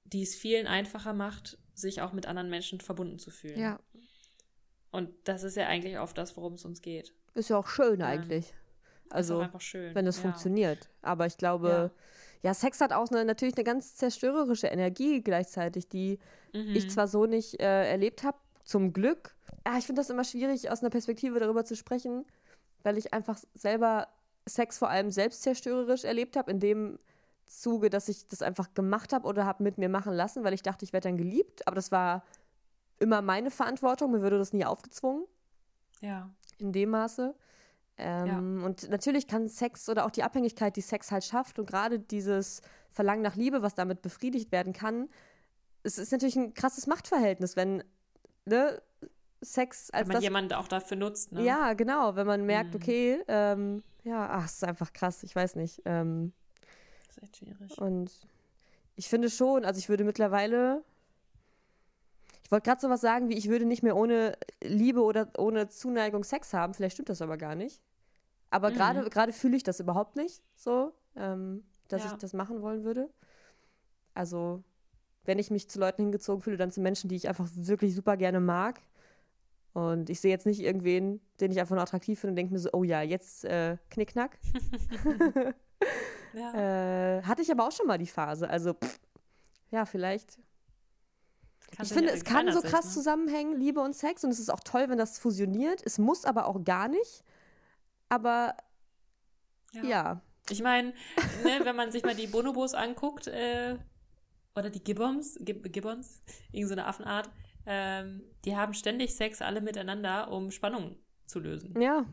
[0.06, 3.60] die es vielen einfacher macht, sich auch mit anderen Menschen verbunden zu fühlen.
[3.60, 3.80] Ja.
[4.92, 7.14] Und das ist ja eigentlich oft das, worum es uns geht.
[7.34, 8.54] Ist ja auch schön eigentlich.
[9.10, 9.94] Also, schön.
[9.94, 10.24] wenn es ja.
[10.24, 10.90] funktioniert.
[11.02, 11.92] Aber ich glaube,
[12.42, 12.50] ja.
[12.50, 12.54] ja.
[12.54, 16.20] Sex hat auch eine, natürlich eine ganz zerstörerische Energie gleichzeitig, die
[16.54, 16.76] mhm.
[16.76, 19.36] ich zwar so nicht äh, erlebt habe, zum Glück.
[19.66, 22.26] Ja, ich finde das immer schwierig, aus einer Perspektive darüber zu sprechen,
[22.84, 24.08] weil ich einfach selber
[24.48, 27.00] Sex vor allem selbstzerstörerisch erlebt habe, in dem
[27.46, 30.62] Zuge, dass ich das einfach gemacht habe oder habe mit mir machen lassen, weil ich
[30.62, 31.68] dachte, ich werde dann geliebt.
[31.68, 32.24] Aber das war
[33.00, 35.26] immer meine Verantwortung, mir würde das nie aufgezwungen.
[36.02, 36.30] Ja.
[36.60, 37.36] In dem Maße.
[37.98, 38.66] Ähm, ja.
[38.66, 42.62] Und natürlich kann Sex oder auch die Abhängigkeit, die Sex halt schafft und gerade dieses
[42.92, 45.10] Verlangen nach Liebe, was damit befriedigt werden kann,
[45.84, 47.84] es ist natürlich ein krasses Machtverhältnis, wenn
[48.46, 48.82] ne,
[49.42, 51.32] Sex als wenn man das, jemanden auch dafür nutzt.
[51.32, 51.44] Ne?
[51.44, 52.76] Ja, genau, wenn man merkt, mhm.
[52.76, 55.82] okay, ähm, ja, ach, es ist einfach krass, ich weiß nicht.
[55.86, 56.34] Ähm,
[57.08, 57.78] das ist echt schwierig.
[57.78, 58.12] Und
[58.96, 60.84] ich finde schon, also ich würde mittlerweile
[62.46, 65.68] ich wollte gerade so was sagen, wie ich würde nicht mehr ohne Liebe oder ohne
[65.68, 66.76] Zuneigung Sex haben.
[66.76, 67.82] Vielleicht stimmt das aber gar nicht.
[68.52, 68.76] Aber mhm.
[68.76, 72.12] gerade gerade fühle ich das überhaupt nicht so, ähm, dass ja.
[72.12, 73.10] ich das machen wollen würde.
[74.14, 74.64] Also
[75.24, 78.16] wenn ich mich zu Leuten hingezogen fühle, dann zu Menschen, die ich einfach wirklich super
[78.16, 78.80] gerne mag.
[79.76, 82.60] Und ich sehe jetzt nicht irgendwen, den ich einfach nur attraktiv finde und denke mir
[82.60, 84.40] so, oh ja, jetzt äh, Knickknack.
[86.34, 87.18] ja.
[87.18, 88.50] äh, hatte ich aber auch schon mal die Phase.
[88.50, 89.00] Also, pff,
[89.72, 90.40] ja, vielleicht
[91.82, 92.92] ich finde, es kann so krass ne?
[92.92, 94.24] zusammenhängen, Liebe und Sex.
[94.24, 95.82] Und es ist auch toll, wenn das fusioniert.
[95.84, 97.26] Es muss aber auch gar nicht.
[98.08, 98.56] Aber
[99.74, 99.84] ja.
[99.84, 100.22] ja.
[100.50, 100.94] Ich meine,
[101.44, 103.78] ne, wenn man sich mal die Bonobos anguckt, äh,
[104.56, 106.22] oder die Gibbons, Gib Gibbons,
[106.52, 107.30] irgendeine so Affenart,
[107.66, 111.80] ähm, die haben ständig Sex alle miteinander, um Spannung zu lösen.
[111.80, 112.06] Ja.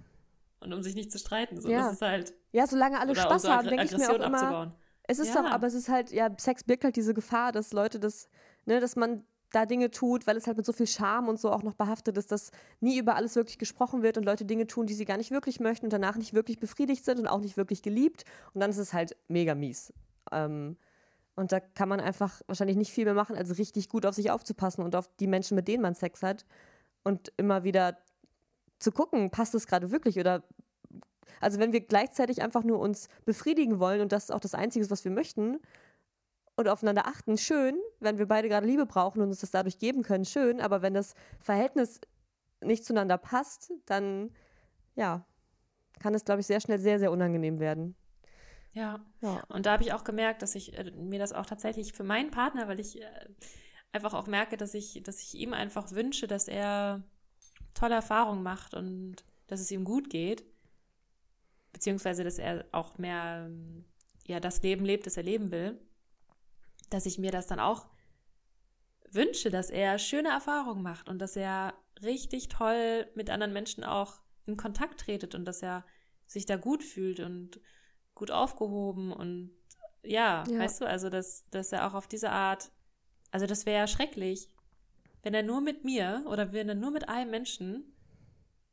[0.61, 1.61] Und um sich nicht zu streiten.
[1.61, 1.84] So, ja.
[1.84, 2.34] Das ist halt.
[2.53, 4.38] Ja, solange alle Spaß haben, denke ich mir auch immer.
[4.38, 4.72] Abzubauen.
[5.05, 5.42] Es ist ja.
[5.42, 8.28] doch, aber es ist halt, ja, Sex birgt halt diese Gefahr, dass Leute das,
[8.66, 11.50] ne, dass man da Dinge tut, weil es halt mit so viel Charme und so
[11.50, 12.50] auch noch behaftet ist, dass
[12.80, 15.61] nie über alles wirklich gesprochen wird und Leute Dinge tun, die sie gar nicht wirklich
[15.61, 18.24] möchten und danach nicht wirklich befriedigt sind und auch nicht wirklich geliebt.
[18.55, 19.92] Und dann ist es halt mega mies.
[20.30, 20.76] Ähm,
[21.35, 24.30] und da kann man einfach wahrscheinlich nicht viel mehr machen, als richtig gut auf sich
[24.30, 26.45] aufzupassen und auf die Menschen, mit denen man Sex hat.
[27.05, 27.99] Und immer wieder
[28.78, 30.45] zu gucken, passt es gerade wirklich oder
[31.41, 34.89] also wenn wir gleichzeitig einfach nur uns befriedigen wollen und das ist auch das Einzige,
[34.91, 35.59] was wir möchten,
[36.57, 40.03] und aufeinander achten, schön, wenn wir beide gerade Liebe brauchen und uns das dadurch geben
[40.03, 42.01] können, schön, aber wenn das Verhältnis
[42.61, 44.30] nicht zueinander passt, dann
[44.95, 45.24] ja,
[45.99, 47.97] kann es, glaube ich, sehr schnell sehr, sehr unangenehm werden.
[48.73, 49.05] Ja.
[49.20, 49.43] ja.
[49.49, 52.31] Und da habe ich auch gemerkt, dass ich äh, mir das auch tatsächlich für meinen
[52.31, 53.29] Partner, weil ich äh,
[53.93, 57.03] einfach auch merke, dass ich, dass ich ihm einfach wünsche, dass er
[57.75, 60.45] tolle Erfahrungen macht und dass es ihm gut geht.
[61.73, 63.51] Beziehungsweise, dass er auch mehr
[64.27, 65.79] ja, das Leben lebt, das er leben will
[66.93, 67.87] dass ich mir das dann auch
[69.11, 74.20] wünsche, dass er schöne Erfahrungen macht und dass er richtig toll mit anderen Menschen auch
[74.47, 75.85] in Kontakt tretet und dass er
[76.27, 77.61] sich da gut fühlt und
[78.14, 79.50] gut aufgehoben und
[80.02, 80.58] ja, ja.
[80.58, 82.72] weißt du, also dass, dass er auch auf diese Art,
[83.30, 84.48] also das wäre ja schrecklich,
[85.22, 87.92] wenn er nur mit mir oder wenn er nur mit einem Menschen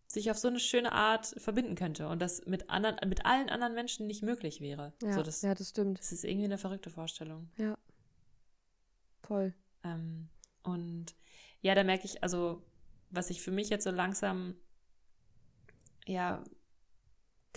[0.08, 3.76] sich auf so eine schöne Art verbinden könnte und das mit anderen, mit allen anderen
[3.76, 4.94] Menschen nicht möglich wäre.
[5.04, 6.00] Ja, so, das, ja das stimmt.
[6.00, 7.50] Das ist irgendwie eine verrückte Vorstellung.
[7.58, 7.78] Ja.
[9.22, 9.54] Voll.
[9.84, 10.30] Ähm,
[10.64, 11.14] und
[11.62, 12.64] ja, da merke ich, also,
[13.12, 14.56] was ich für mich jetzt so langsam,
[16.08, 16.44] ja,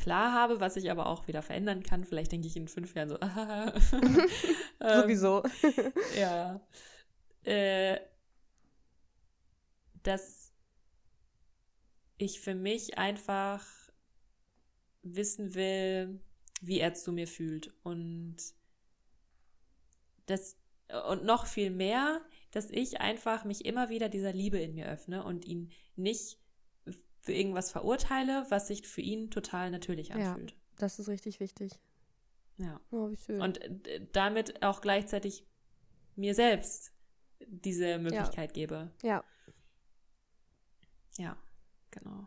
[0.03, 2.05] klar habe, was ich aber auch wieder verändern kann.
[2.05, 3.19] Vielleicht denke ich in fünf Jahren so,
[4.81, 5.43] ähm, sowieso.
[6.19, 6.61] ja.
[7.45, 8.01] Äh,
[10.03, 10.53] dass
[12.19, 13.65] ich für mich einfach
[15.03, 16.21] wissen will,
[16.61, 18.37] wie er zu mir fühlt und
[20.27, 20.57] das
[21.09, 25.25] und noch viel mehr, dass ich einfach mich immer wieder dieser Liebe in mir öffne
[25.25, 26.42] und ihn nicht
[27.23, 30.51] für irgendwas verurteile, was sich für ihn total natürlich anfühlt.
[30.51, 31.73] Ja, das ist richtig wichtig.
[32.59, 32.81] Ja.
[32.91, 33.41] Oh, wie schön.
[33.41, 33.61] Und
[34.13, 35.47] damit auch gleichzeitig
[36.17, 36.93] mir selbst
[37.47, 38.55] diese Möglichkeit ja.
[38.55, 38.91] gebe.
[39.03, 39.25] Ja.
[41.17, 41.37] Ja,
[41.91, 42.27] genau.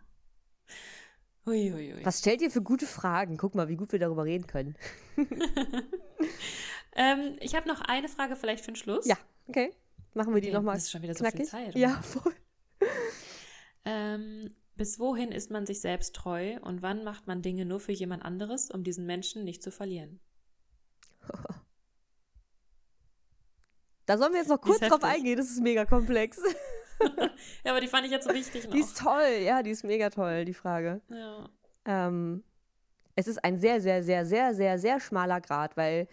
[1.45, 2.05] Ui, ui, ui.
[2.05, 3.37] Was stellt ihr für gute Fragen?
[3.37, 4.75] Guck mal, wie gut wir darüber reden können.
[6.95, 9.05] Ähm, ich habe noch eine Frage vielleicht für den Schluss.
[9.05, 9.17] Ja,
[9.47, 9.73] okay.
[10.13, 10.75] Machen wir die okay, nochmal.
[10.75, 11.49] Das ist schon wieder knackig.
[11.49, 11.75] so viel Zeit.
[11.75, 11.79] Oder?
[11.79, 12.33] Ja, voll.
[13.83, 17.91] Ähm, bis wohin ist man sich selbst treu und wann macht man Dinge nur für
[17.91, 20.19] jemand anderes, um diesen Menschen nicht zu verlieren?
[24.07, 26.39] Da sollen wir jetzt noch kurz drauf eingehen, das ist mega komplex.
[27.63, 28.65] ja, aber die fand ich jetzt so wichtig.
[28.65, 28.71] Noch.
[28.71, 31.01] Die ist toll, ja, die ist mega toll, die Frage.
[31.09, 31.49] Ja.
[31.85, 32.43] Ähm,
[33.15, 36.07] es ist ein sehr, sehr, sehr, sehr, sehr, sehr schmaler Grad, weil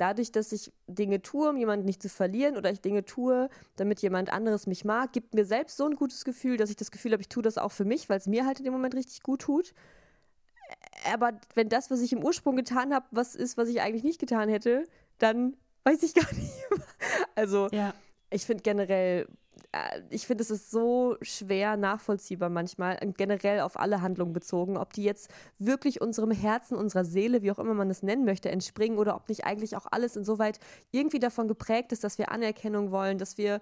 [0.00, 4.00] dadurch, dass ich Dinge tue, um jemanden nicht zu verlieren oder ich Dinge tue, damit
[4.00, 7.12] jemand anderes mich mag, gibt mir selbst so ein gutes Gefühl, dass ich das Gefühl
[7.12, 9.22] habe, ich tue das auch für mich, weil es mir halt in dem Moment richtig
[9.22, 9.74] gut tut.
[11.12, 14.20] Aber wenn das, was ich im Ursprung getan habe, was ist, was ich eigentlich nicht
[14.20, 14.84] getan hätte,
[15.18, 16.52] dann weiß ich gar nicht.
[17.34, 17.94] also, ja.
[18.30, 19.26] ich finde generell
[20.10, 25.04] ich finde, es ist so schwer nachvollziehbar manchmal, generell auf alle Handlungen bezogen, ob die
[25.04, 29.14] jetzt wirklich unserem Herzen, unserer Seele, wie auch immer man es nennen möchte, entspringen oder
[29.14, 30.58] ob nicht eigentlich auch alles insoweit
[30.90, 33.60] irgendwie davon geprägt ist, dass wir Anerkennung wollen, dass wir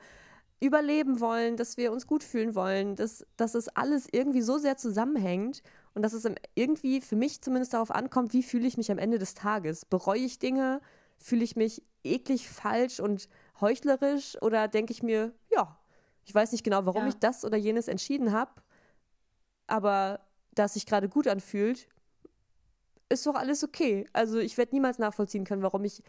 [0.61, 4.77] überleben wollen, dass wir uns gut fühlen wollen, dass, dass es alles irgendwie so sehr
[4.77, 5.63] zusammenhängt
[5.95, 9.19] und dass es irgendwie für mich zumindest darauf ankommt, wie fühle ich mich am Ende
[9.19, 9.85] des Tages.
[9.85, 10.81] Bereue ich Dinge?
[11.19, 13.29] Fühle ich mich eklig falsch und
[13.61, 15.79] heuchlerisch oder denke ich mir, ja,
[16.29, 17.09] ich weiß nicht genau, warum ja.
[17.09, 18.53] ich das oder jenes entschieden habe,
[19.67, 20.21] aber
[20.53, 21.89] dass sich gerade gut anfühlt,
[23.09, 24.07] ist doch alles okay.
[24.13, 26.03] Also ich werde niemals nachvollziehen können, warum ich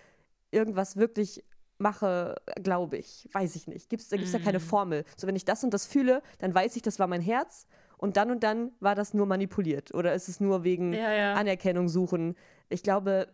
[0.52, 1.46] irgendwas wirklich
[1.78, 3.30] mache, glaube ich.
[3.32, 3.90] Weiß ich nicht.
[3.90, 4.38] Gibt's, da gibt es mm.
[4.40, 4.64] ja keine mhm.
[4.64, 5.06] Formel.
[5.16, 7.66] So, wenn ich das und das fühle, dann weiß ich, das war mein Herz
[7.98, 11.34] und dann und dann war das nur manipuliert oder ist es nur wegen ja, ja.
[11.36, 12.36] Anerkennung suchen.
[12.68, 13.30] Ich glaube,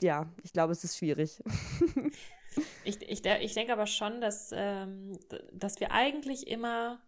[0.00, 1.42] ja, ich glaube, es ist schwierig.
[2.84, 5.18] Ich, ich, ich denke aber schon, dass, ähm,
[5.52, 7.00] dass wir eigentlich immer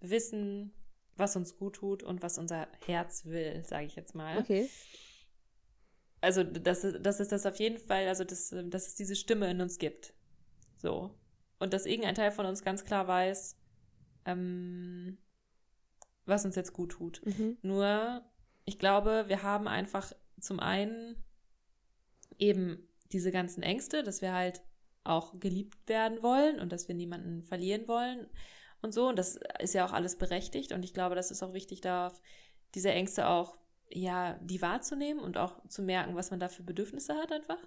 [0.00, 0.72] wissen,
[1.16, 4.38] was uns gut tut und was unser Herz will, sage ich jetzt mal.
[4.38, 4.68] Okay.
[6.20, 9.60] Also, dass, dass es das auf jeden Fall, also dass, dass es diese Stimme in
[9.60, 10.14] uns gibt.
[10.76, 11.14] So.
[11.58, 13.56] Und dass irgendein Teil von uns ganz klar weiß,
[14.26, 15.18] ähm,
[16.26, 17.24] was uns jetzt gut tut.
[17.24, 17.56] Mhm.
[17.62, 18.22] Nur,
[18.64, 21.22] ich glaube, wir haben einfach zum einen
[22.38, 24.62] eben diese ganzen Ängste, dass wir halt
[25.08, 28.26] auch geliebt werden wollen und dass wir niemanden verlieren wollen
[28.82, 29.08] und so.
[29.08, 30.72] Und das ist ja auch alles berechtigt.
[30.72, 32.20] Und ich glaube, das ist auch wichtig, darauf
[32.74, 33.56] diese Ängste auch,
[33.88, 37.58] ja, die wahrzunehmen und auch zu merken, was man da für Bedürfnisse hat einfach.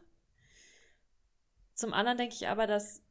[1.74, 3.02] Zum anderen denke ich aber, dass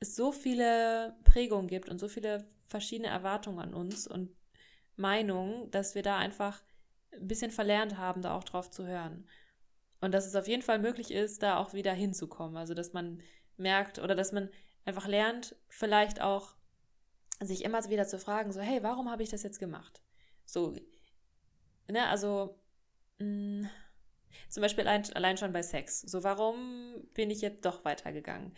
[0.00, 4.34] es so viele Prägungen gibt und so viele verschiedene Erwartungen an uns und
[4.96, 6.62] Meinungen, dass wir da einfach
[7.12, 9.26] ein bisschen verlernt haben, da auch drauf zu hören.
[10.00, 12.56] Und dass es auf jeden Fall möglich ist, da auch wieder hinzukommen.
[12.56, 13.20] Also, dass man
[13.56, 14.48] merkt oder dass man
[14.84, 16.54] einfach lernt, vielleicht auch
[17.40, 20.00] sich immer wieder zu fragen, so, hey, warum habe ich das jetzt gemacht?
[20.44, 20.74] So,
[21.88, 22.58] ne, also,
[23.18, 23.70] mh, mm,
[24.48, 26.00] zum Beispiel allein, allein schon bei Sex.
[26.00, 28.52] So, warum bin ich jetzt doch weitergegangen?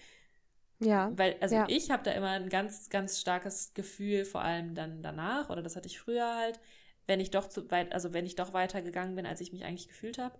[0.78, 1.10] Ja.
[1.16, 1.66] Weil, also ja.
[1.68, 5.76] ich habe da immer ein ganz, ganz starkes Gefühl, vor allem dann danach, oder das
[5.76, 6.60] hatte ich früher halt,
[7.06, 9.88] wenn ich doch zu weit, also wenn ich doch weitergegangen bin, als ich mich eigentlich
[9.88, 10.38] gefühlt habe,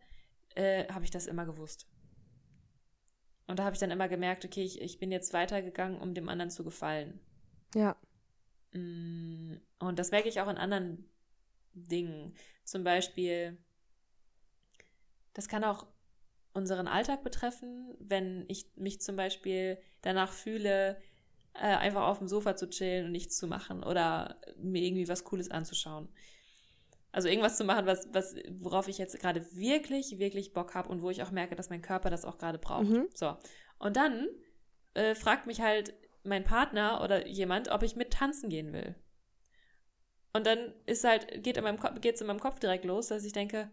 [0.55, 1.87] äh, habe ich das immer gewusst.
[3.47, 6.29] Und da habe ich dann immer gemerkt, okay, ich, ich bin jetzt weitergegangen, um dem
[6.29, 7.21] anderen zu gefallen.
[7.75, 7.97] Ja.
[8.73, 11.09] Mm, und das merke ich auch in anderen
[11.75, 12.35] Dingen.
[12.65, 13.57] Zum Beispiel,
[15.35, 15.87] das kann auch
[16.55, 20.99] unseren Alltag betreffen, wenn ich mich zum Beispiel danach fühle,
[21.55, 25.25] äh, einfach auf dem Sofa zu chillen und nichts zu machen oder mir irgendwie was
[25.25, 26.09] Cooles anzuschauen.
[27.17, 31.01] Also irgendwas zu machen, was, was, worauf ich jetzt gerade wirklich, wirklich Bock habe und
[31.01, 32.89] wo ich auch merke, dass mein Körper das auch gerade braucht.
[32.89, 33.09] Mhm.
[33.15, 33.39] So.
[33.79, 34.29] Und dann
[34.93, 35.95] äh, fragt mich halt
[36.25, 38.97] mein Partner oder jemand, ob ich mit tanzen gehen will.
[40.35, 43.25] Und dann ist halt, geht in meinem Kopf, geht's in meinem Kopf direkt los, dass
[43.25, 43.71] ich denke,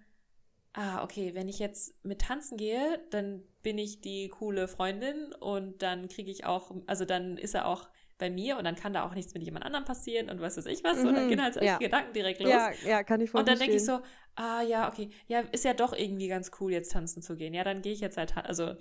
[0.72, 5.82] ah, okay, wenn ich jetzt mit tanzen gehe, dann bin ich die coole Freundin und
[5.82, 9.06] dann kriege ich auch, also dann ist er auch bei mir und dann kann da
[9.06, 11.00] auch nichts mit jemand anderem passieren und was weiß ich was.
[11.00, 11.08] Mhm.
[11.08, 11.78] Und dann gehen halt solche ja.
[11.78, 12.52] Gedanken direkt los.
[12.52, 14.00] Ja, ja, kann ich voll Und dann denke ich so,
[14.36, 17.54] ah ja, okay, ja, ist ja doch irgendwie ganz cool, jetzt tanzen zu gehen.
[17.54, 18.76] Ja, dann gehe ich jetzt halt, also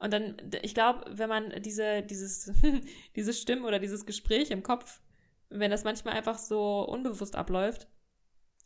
[0.00, 2.50] und dann, ich glaube, wenn man diese, dieses,
[3.16, 5.02] diese Stimme oder dieses Gespräch im Kopf,
[5.50, 7.86] wenn das manchmal einfach so unbewusst abläuft,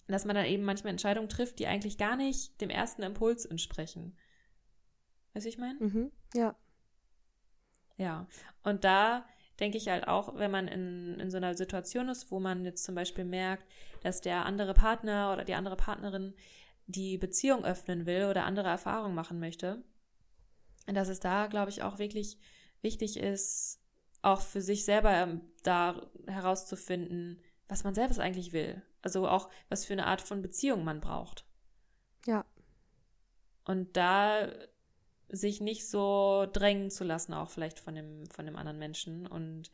[0.07, 4.17] dass man dann eben manchmal Entscheidungen trifft, die eigentlich gar nicht dem ersten Impuls entsprechen.
[5.33, 5.79] Weißt du, ich meine?
[5.81, 6.55] Mhm, ja.
[7.97, 8.29] Ja.
[8.63, 9.27] Und da
[9.61, 12.85] denke ich halt auch, wenn man in, in so einer Situation ist, wo man jetzt
[12.85, 13.65] zum Beispiel merkt,
[14.03, 16.35] dass der andere Partner oder die andere Partnerin
[16.87, 19.83] die Beziehung öffnen will oder andere Erfahrungen machen möchte,
[20.87, 22.39] dass es da, glaube ich, auch wirklich
[22.83, 23.81] wichtig ist,
[24.23, 28.83] auch für sich selber ähm, da herauszufinden, was man selbst eigentlich will.
[29.03, 31.47] Also auch, was für eine Art von Beziehung man braucht.
[32.27, 32.45] Ja.
[33.65, 34.49] Und da
[35.29, 39.27] sich nicht so drängen zu lassen, auch vielleicht von dem, von dem anderen Menschen.
[39.27, 39.71] Und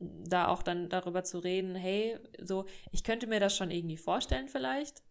[0.00, 4.48] da auch dann darüber zu reden, hey, so, ich könnte mir das schon irgendwie vorstellen
[4.48, 5.02] vielleicht,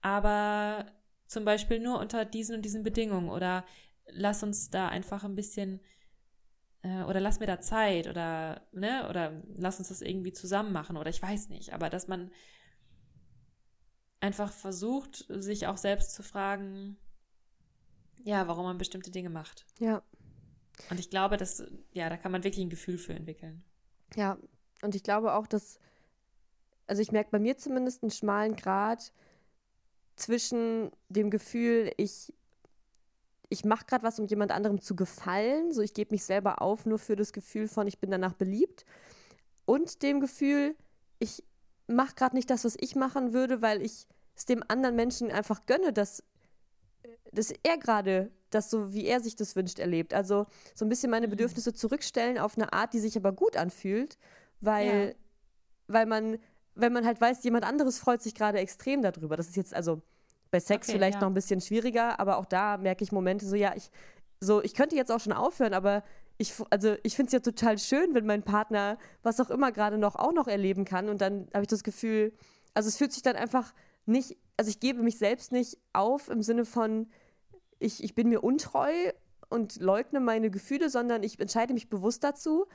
[0.00, 0.86] aber
[1.26, 3.64] zum Beispiel nur unter diesen und diesen Bedingungen oder
[4.06, 5.80] lass uns da einfach ein bisschen
[6.82, 10.96] äh, oder lass mir da Zeit oder ne oder lass uns das irgendwie zusammen machen
[10.96, 12.30] oder ich weiß nicht, aber dass man
[14.20, 16.96] einfach versucht, sich auch selbst zu fragen,
[18.24, 19.66] ja, warum man bestimmte Dinge macht.
[19.78, 20.02] Ja.
[20.90, 21.62] Und ich glaube, dass
[21.92, 23.62] ja, da kann man wirklich ein Gefühl für entwickeln.
[24.16, 24.38] Ja,
[24.82, 25.78] und ich glaube auch, dass,
[26.86, 29.12] also ich merke bei mir zumindest einen schmalen Grad
[30.16, 32.32] zwischen dem Gefühl, ich,
[33.48, 36.86] ich mache gerade was, um jemand anderem zu gefallen, so ich gebe mich selber auf,
[36.86, 38.84] nur für das Gefühl von, ich bin danach beliebt,
[39.64, 40.74] und dem Gefühl,
[41.20, 41.44] ich
[41.86, 45.66] mache gerade nicht das, was ich machen würde, weil ich es dem anderen Menschen einfach
[45.66, 46.24] gönne, dass,
[47.32, 50.12] dass er gerade das so, wie er sich das wünscht, erlebt.
[50.12, 51.32] Also so ein bisschen meine mhm.
[51.32, 54.18] Bedürfnisse zurückstellen auf eine Art, die sich aber gut anfühlt,
[54.60, 55.14] weil, ja.
[55.86, 56.38] weil man,
[56.74, 59.36] wenn man halt weiß, jemand anderes freut sich gerade extrem darüber.
[59.36, 60.02] Das ist jetzt also
[60.50, 61.20] bei Sex okay, vielleicht ja.
[61.20, 63.90] noch ein bisschen schwieriger, aber auch da merke ich Momente so, ja, ich,
[64.40, 66.02] so, ich könnte jetzt auch schon aufhören, aber
[66.38, 69.98] ich, also ich finde es ja total schön, wenn mein Partner was auch immer gerade
[69.98, 71.08] noch auch noch erleben kann.
[71.08, 72.32] Und dann habe ich das Gefühl,
[72.72, 73.74] also es fühlt sich dann einfach
[74.06, 77.08] nicht, also ich gebe mich selbst nicht auf im Sinne von,
[77.78, 78.92] ich, ich bin mir untreu
[79.48, 82.66] und leugne meine Gefühle, sondern ich entscheide mich bewusst dazu,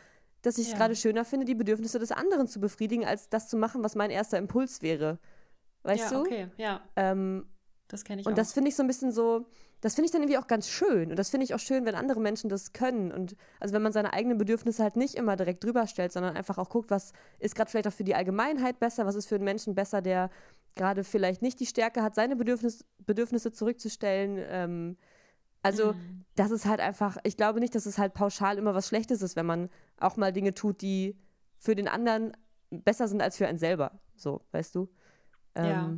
[0.42, 0.80] dass ich es ja.
[0.80, 4.10] gerade schöner finde, die Bedürfnisse des anderen zu befriedigen, als das zu machen, was mein
[4.10, 5.20] erster Impuls wäre.
[5.84, 6.22] Weißt ja, du?
[6.22, 6.82] Okay, ja.
[6.96, 7.46] Ähm,
[7.88, 8.34] das kenne ich und auch.
[8.34, 9.46] Und das finde ich so ein bisschen so,
[9.82, 11.12] das finde ich dann irgendwie auch ganz schön.
[11.12, 13.12] Und das finde ich auch schön, wenn andere Menschen das können.
[13.12, 16.58] Und also wenn man seine eigenen Bedürfnisse halt nicht immer direkt drüber stellt, sondern einfach
[16.58, 19.44] auch guckt, was ist gerade vielleicht auch für die Allgemeinheit besser, was ist für einen
[19.44, 20.32] Menschen besser, der
[20.76, 24.40] gerade vielleicht nicht die Stärke hat, seine Bedürfnis, Bedürfnisse zurückzustellen.
[24.50, 24.98] Ähm,
[25.62, 26.26] also, mhm.
[26.36, 29.36] das ist halt einfach, ich glaube nicht, dass es halt pauschal immer was Schlechtes ist,
[29.36, 29.70] wenn man
[30.00, 31.18] auch mal Dinge tut, die
[31.58, 32.34] für den anderen
[32.70, 34.00] besser sind als für einen selber.
[34.16, 34.90] So, weißt du?
[35.56, 35.98] Ähm, ja.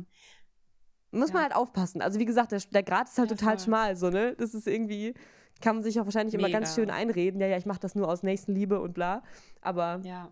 [1.10, 1.34] Muss ja.
[1.34, 2.00] man halt aufpassen.
[2.00, 3.64] Also, wie gesagt, der, der Grad ist halt ja, total voll.
[3.64, 4.34] schmal, so, ne?
[4.36, 5.14] Das ist irgendwie,
[5.60, 6.46] kann man sich auch wahrscheinlich Mega.
[6.46, 7.40] immer ganz schön einreden.
[7.40, 9.22] Ja, ja, ich mache das nur aus Nächstenliebe und bla.
[9.60, 10.30] Aber ja.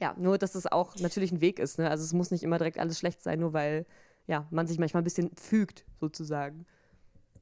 [0.00, 1.78] Ja, nur dass es auch natürlich ein Weg ist.
[1.78, 1.90] Ne?
[1.90, 3.86] Also es muss nicht immer direkt alles schlecht sein, nur weil
[4.26, 6.66] ja, man sich manchmal ein bisschen fügt, sozusagen.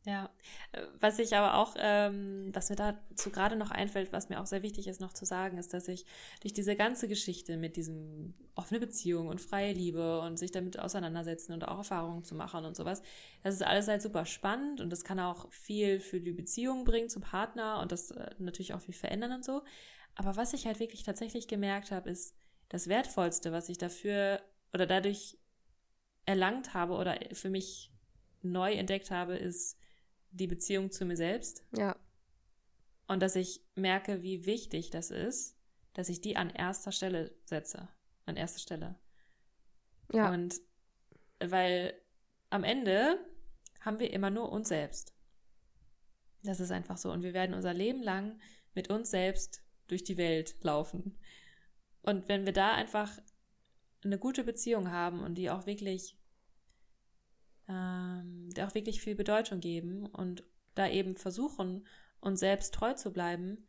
[0.06, 0.30] Ja,
[0.70, 4.46] äh, was ich aber auch, ähm, was mir dazu gerade noch einfällt, was mir auch
[4.46, 6.06] sehr wichtig ist noch zu sagen, ist, dass ich
[6.42, 11.52] durch diese ganze Geschichte mit diesem offene Beziehung und freie Liebe und sich damit auseinandersetzen
[11.54, 13.02] und auch Erfahrungen zu machen und sowas,
[13.42, 17.08] das ist alles halt super spannend und das kann auch viel für die Beziehung bringen
[17.08, 19.62] zum Partner und das äh, natürlich auch viel verändern und so.
[20.14, 22.36] Aber was ich halt wirklich tatsächlich gemerkt habe, ist,
[22.68, 24.42] das Wertvollste, was ich dafür
[24.72, 25.38] oder dadurch
[26.24, 27.92] erlangt habe oder für mich
[28.42, 29.78] neu entdeckt habe, ist
[30.30, 31.64] die Beziehung zu mir selbst.
[31.76, 31.96] Ja.
[33.06, 35.56] Und dass ich merke, wie wichtig das ist,
[35.94, 37.88] dass ich die an erster Stelle setze.
[38.26, 38.96] An erster Stelle.
[40.12, 40.32] Ja.
[40.32, 40.60] Und
[41.38, 41.94] weil
[42.50, 43.18] am Ende
[43.80, 45.14] haben wir immer nur uns selbst.
[46.42, 47.12] Das ist einfach so.
[47.12, 48.40] Und wir werden unser Leben lang
[48.74, 51.18] mit uns selbst durch die Welt laufen.
[52.06, 53.10] Und wenn wir da einfach
[54.04, 56.16] eine gute Beziehung haben und die auch wirklich,
[57.68, 60.44] ähm, die auch wirklich viel Bedeutung geben und
[60.76, 61.86] da eben versuchen,
[62.20, 63.66] uns selbst treu zu bleiben,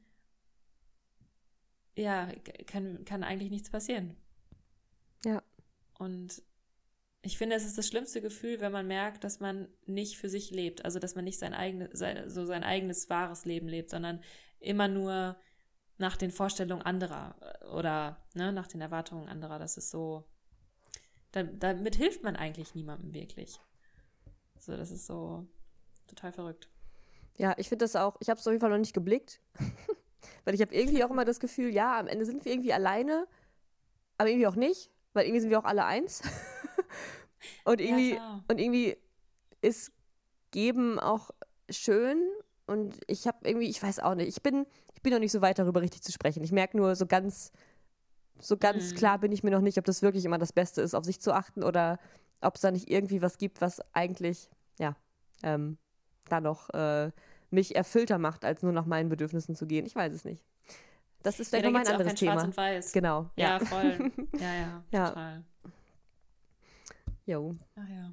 [1.96, 2.32] ja,
[2.68, 4.16] kann, kann eigentlich nichts passieren.
[5.26, 5.42] Ja.
[5.98, 6.44] Und
[7.24, 10.52] ich finde, es ist das schlimmste Gefühl, wenn man merkt, dass man nicht für sich
[10.52, 14.22] lebt, also dass man nicht sein eigenes, so sein eigenes wahres Leben lebt, sondern
[14.60, 15.38] immer nur
[15.98, 19.60] nach den Vorstellungen anderer äh, oder ne, nach den Erwartungen anderer.
[19.60, 20.24] Das ist so.
[21.32, 23.60] Da, damit hilft man eigentlich niemandem wirklich.
[24.60, 25.48] So, das ist so
[26.08, 26.70] total verrückt.
[27.38, 29.42] Ja, ich finde das auch, ich habe es auf jeden Fall noch nicht geblickt.
[30.46, 33.28] weil ich habe irgendwie auch immer das Gefühl, ja, am Ende sind wir irgendwie alleine,
[34.18, 36.22] aber irgendwie auch nicht, weil irgendwie sind wir auch alle eins.
[37.66, 38.98] und irgendwie, ja, und irgendwie
[39.62, 39.92] ist
[40.52, 41.32] Geben auch
[41.70, 42.22] schön
[42.66, 44.66] und ich habe irgendwie, ich weiß auch nicht, ich bin,
[45.08, 46.44] bin noch nicht so weit darüber richtig zu sprechen.
[46.44, 47.54] Ich merke nur so ganz,
[48.40, 48.96] so ganz mhm.
[48.98, 51.22] klar bin ich mir noch nicht, ob das wirklich immer das Beste ist, auf sich
[51.22, 51.98] zu achten oder
[52.42, 54.50] ob es da nicht irgendwie was gibt, was eigentlich,
[54.80, 54.98] ja,
[55.44, 55.78] ähm,
[56.26, 57.12] da noch äh,
[57.52, 59.86] mich erfüllter macht, als nur nach meinen Bedürfnissen zu gehen.
[59.86, 60.44] Ich weiß es nicht.
[61.24, 62.34] Das ist vielleicht ja, nochmal ein anderes Thema.
[62.34, 62.92] Schwarz und Weiß.
[62.92, 63.30] Genau.
[63.38, 64.12] Ja, ja voll.
[64.40, 65.08] Ja, ja, ja.
[65.08, 65.44] total.
[67.26, 67.56] Jo.
[67.78, 68.12] Ach ja.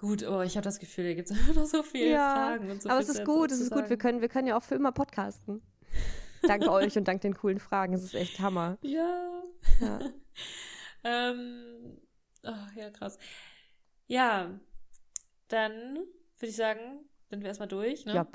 [0.00, 2.80] Gut, oh, ich habe das Gefühl, hier gibt es noch so viele ja, Fragen und
[2.80, 3.90] so Aber es ist gut, es ist gut.
[3.90, 5.60] Wir können, wir können ja auch für immer podcasten.
[6.42, 7.92] dank euch und dank den coolen Fragen.
[7.92, 8.78] Es ist echt Hammer.
[8.80, 9.42] Ja.
[9.78, 10.00] Ja.
[11.04, 11.98] ähm,
[12.44, 13.18] oh, ja, krass.
[14.06, 14.58] Ja,
[15.48, 15.96] dann
[16.38, 16.80] würde ich sagen,
[17.28, 18.06] sind wir erstmal durch.
[18.06, 18.14] Ne?
[18.14, 18.26] Ja.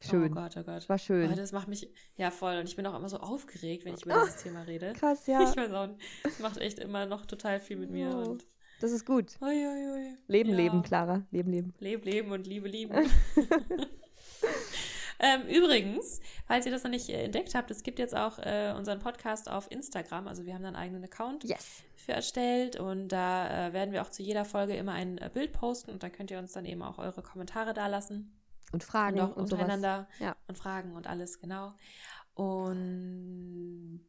[0.00, 0.30] Schön.
[0.30, 0.86] Oh Gott, oh Gott.
[0.90, 1.32] War schön.
[1.32, 2.58] Oh, das macht mich, ja voll.
[2.58, 4.92] Und ich bin auch immer so aufgeregt, wenn ich über dieses Thema rede.
[4.92, 5.40] Krass, ja.
[5.48, 5.88] Ich weiß auch.
[6.22, 8.10] Das macht echt immer noch total viel mit mir.
[8.10, 8.32] Oh.
[8.32, 8.46] Und
[8.80, 9.36] Das ist gut.
[9.40, 10.16] ui, ui, ui.
[10.26, 10.56] Leben, Ja.
[10.56, 11.22] leben, Clara.
[11.30, 11.74] Leben, leben.
[11.78, 12.94] Leb, leben und Liebe, lieben.
[15.20, 18.74] ähm, übrigens, falls ihr das noch nicht äh, entdeckt habt, es gibt jetzt auch äh,
[18.76, 20.28] unseren Podcast auf Instagram.
[20.28, 21.82] Also wir haben da einen eigenen Account Yes.
[21.96, 25.52] für erstellt und da äh, werden wir auch zu jeder Folge immer ein äh, Bild
[25.52, 28.38] posten und da könnt ihr uns dann eben auch eure Kommentare dalassen.
[28.72, 29.62] Und Fragen und auch und sowas.
[29.62, 30.36] untereinander Ja.
[30.48, 31.74] und Fragen und alles, genau.
[32.34, 34.00] Und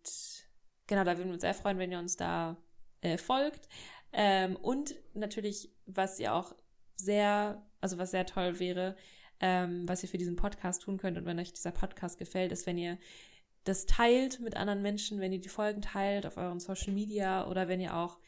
[0.87, 2.57] genau, da würden wir uns sehr freuen, wenn ihr uns da
[3.01, 3.69] äh, folgt.
[4.17, 6.55] Ähm, und natürlich, was ihr auch
[6.95, 8.95] sehr, also was sehr toll wäre,
[9.41, 12.65] ähm, was ihr für diesen Podcast tun könnt und wenn euch dieser Podcast gefällt, ist,
[12.65, 12.97] wenn ihr
[13.65, 17.67] das teilt mit anderen Menschen, wenn ihr die Folgen teilt auf euren Social Media oder
[17.67, 18.19] wenn ihr auch,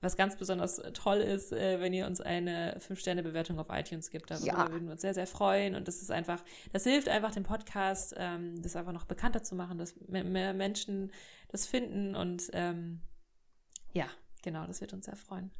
[0.00, 4.30] was ganz besonders toll ist, äh, wenn ihr uns eine 5-Sterne-Bewertung auf iTunes gibt.
[4.30, 4.70] Darüber Ja.
[4.70, 5.74] würden wir uns sehr, sehr freuen.
[5.74, 6.42] Und das ist einfach,
[6.72, 11.12] das hilft einfach dem Podcast, ähm, das einfach noch bekannter zu machen, dass mehr, Menschen
[11.48, 13.00] das finden und ähm,
[13.92, 14.06] ja,
[14.42, 15.50] genau, das wird uns sehr freuen.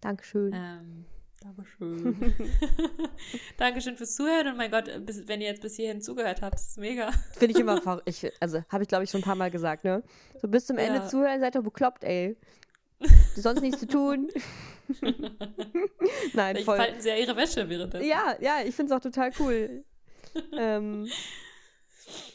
[0.00, 0.52] Dankeschön.
[0.54, 1.04] Ähm,
[1.40, 2.34] Dankeschön.
[3.58, 6.78] Dankeschön fürs Zuhören und mein Gott, bis, wenn ihr jetzt bis hierhin zugehört habt, ist
[6.78, 7.10] mega.
[7.32, 10.02] Finde ich immer, ich, also habe ich glaube ich schon ein paar Mal gesagt, ne?
[10.40, 11.08] So bis zum Ende Ja.
[11.08, 12.36] zuhören, seid ihr bekloppt, ey.
[13.36, 14.28] Sonst nichts zu tun.
[15.00, 15.36] Nein,
[16.32, 16.76] Vielleicht voll.
[16.76, 18.06] falten sie ja ihre Wäsche währenddessen.
[18.08, 19.84] Ja, ja, ich finde es auch total cool.
[20.56, 21.08] ähm,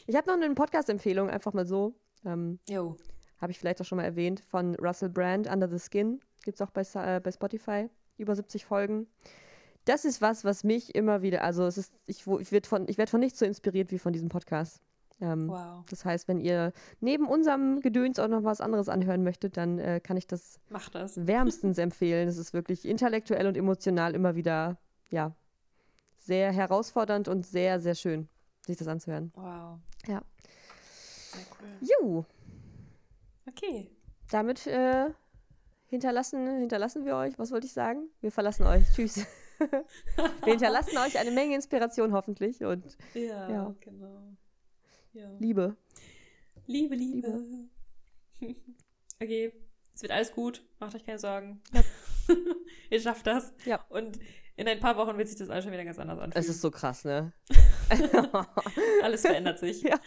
[0.06, 1.94] ich habe noch eine Podcast-Empfehlung, einfach mal so.
[2.24, 2.96] Ähm, Jo.
[3.44, 6.18] Habe ich vielleicht auch schon mal erwähnt, von Russell Brand, Under the Skin.
[6.42, 7.90] Gibt es auch bei, äh, bei Spotify.
[8.16, 9.06] Über 70 Folgen.
[9.84, 12.96] Das ist was, was mich immer wieder, also es ist, ich, ich werde von, ich
[12.96, 14.80] werd von nichts so inspiriert wie von diesem Podcast.
[15.20, 15.84] Ähm, Wow.
[15.90, 20.00] Das heißt, wenn ihr neben unserem Gedöns auch noch was anderes anhören möchtet, dann äh,
[20.00, 20.58] kann ich das
[20.92, 21.26] das.
[21.26, 22.28] wärmstens empfehlen.
[22.28, 24.78] Es ist wirklich intellektuell und emotional immer wieder,
[25.10, 25.34] ja,
[26.16, 28.28] sehr herausfordernd und sehr, sehr schön,
[28.64, 29.32] sich das anzuhören.
[29.34, 29.80] Wow.
[30.06, 30.22] Ja.
[31.30, 31.88] Sehr cool.
[32.00, 32.24] Jo,
[33.46, 33.90] Okay.
[34.30, 35.10] damit äh,
[35.86, 38.08] hinterlassen, hinterlassen wir euch, was wollte ich sagen?
[38.20, 38.84] Wir verlassen euch.
[38.94, 39.26] Tschüss.
[39.58, 43.74] wir hinterlassen euch eine Menge Inspiration hoffentlich und Ja, Ja.
[43.80, 44.36] genau.
[45.12, 45.30] Ja.
[45.38, 45.76] Liebe.
[46.66, 47.40] Liebe, Liebe.
[49.22, 49.52] okay,
[49.94, 50.64] es wird alles gut.
[50.80, 51.62] Macht euch keine Sorgen.
[52.90, 53.52] Ihr schafft das.
[53.64, 53.84] Ja.
[53.90, 54.18] Und
[54.56, 56.42] in ein paar Wochen wird sich das alles schon wieder ganz anders anfühlen.
[56.44, 57.32] Es ist so krass, ne?
[59.02, 59.82] alles verändert sich.
[59.82, 60.00] Ja.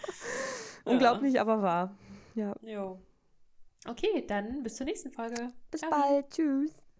[0.83, 1.97] Unglaublich, aber wahr.
[2.35, 2.55] Ja.
[2.61, 2.99] Jo.
[3.85, 5.51] Okay, dann bis zur nächsten Folge.
[5.71, 5.91] Bis Ciao.
[5.91, 6.29] bald.
[6.31, 6.71] Tschüss.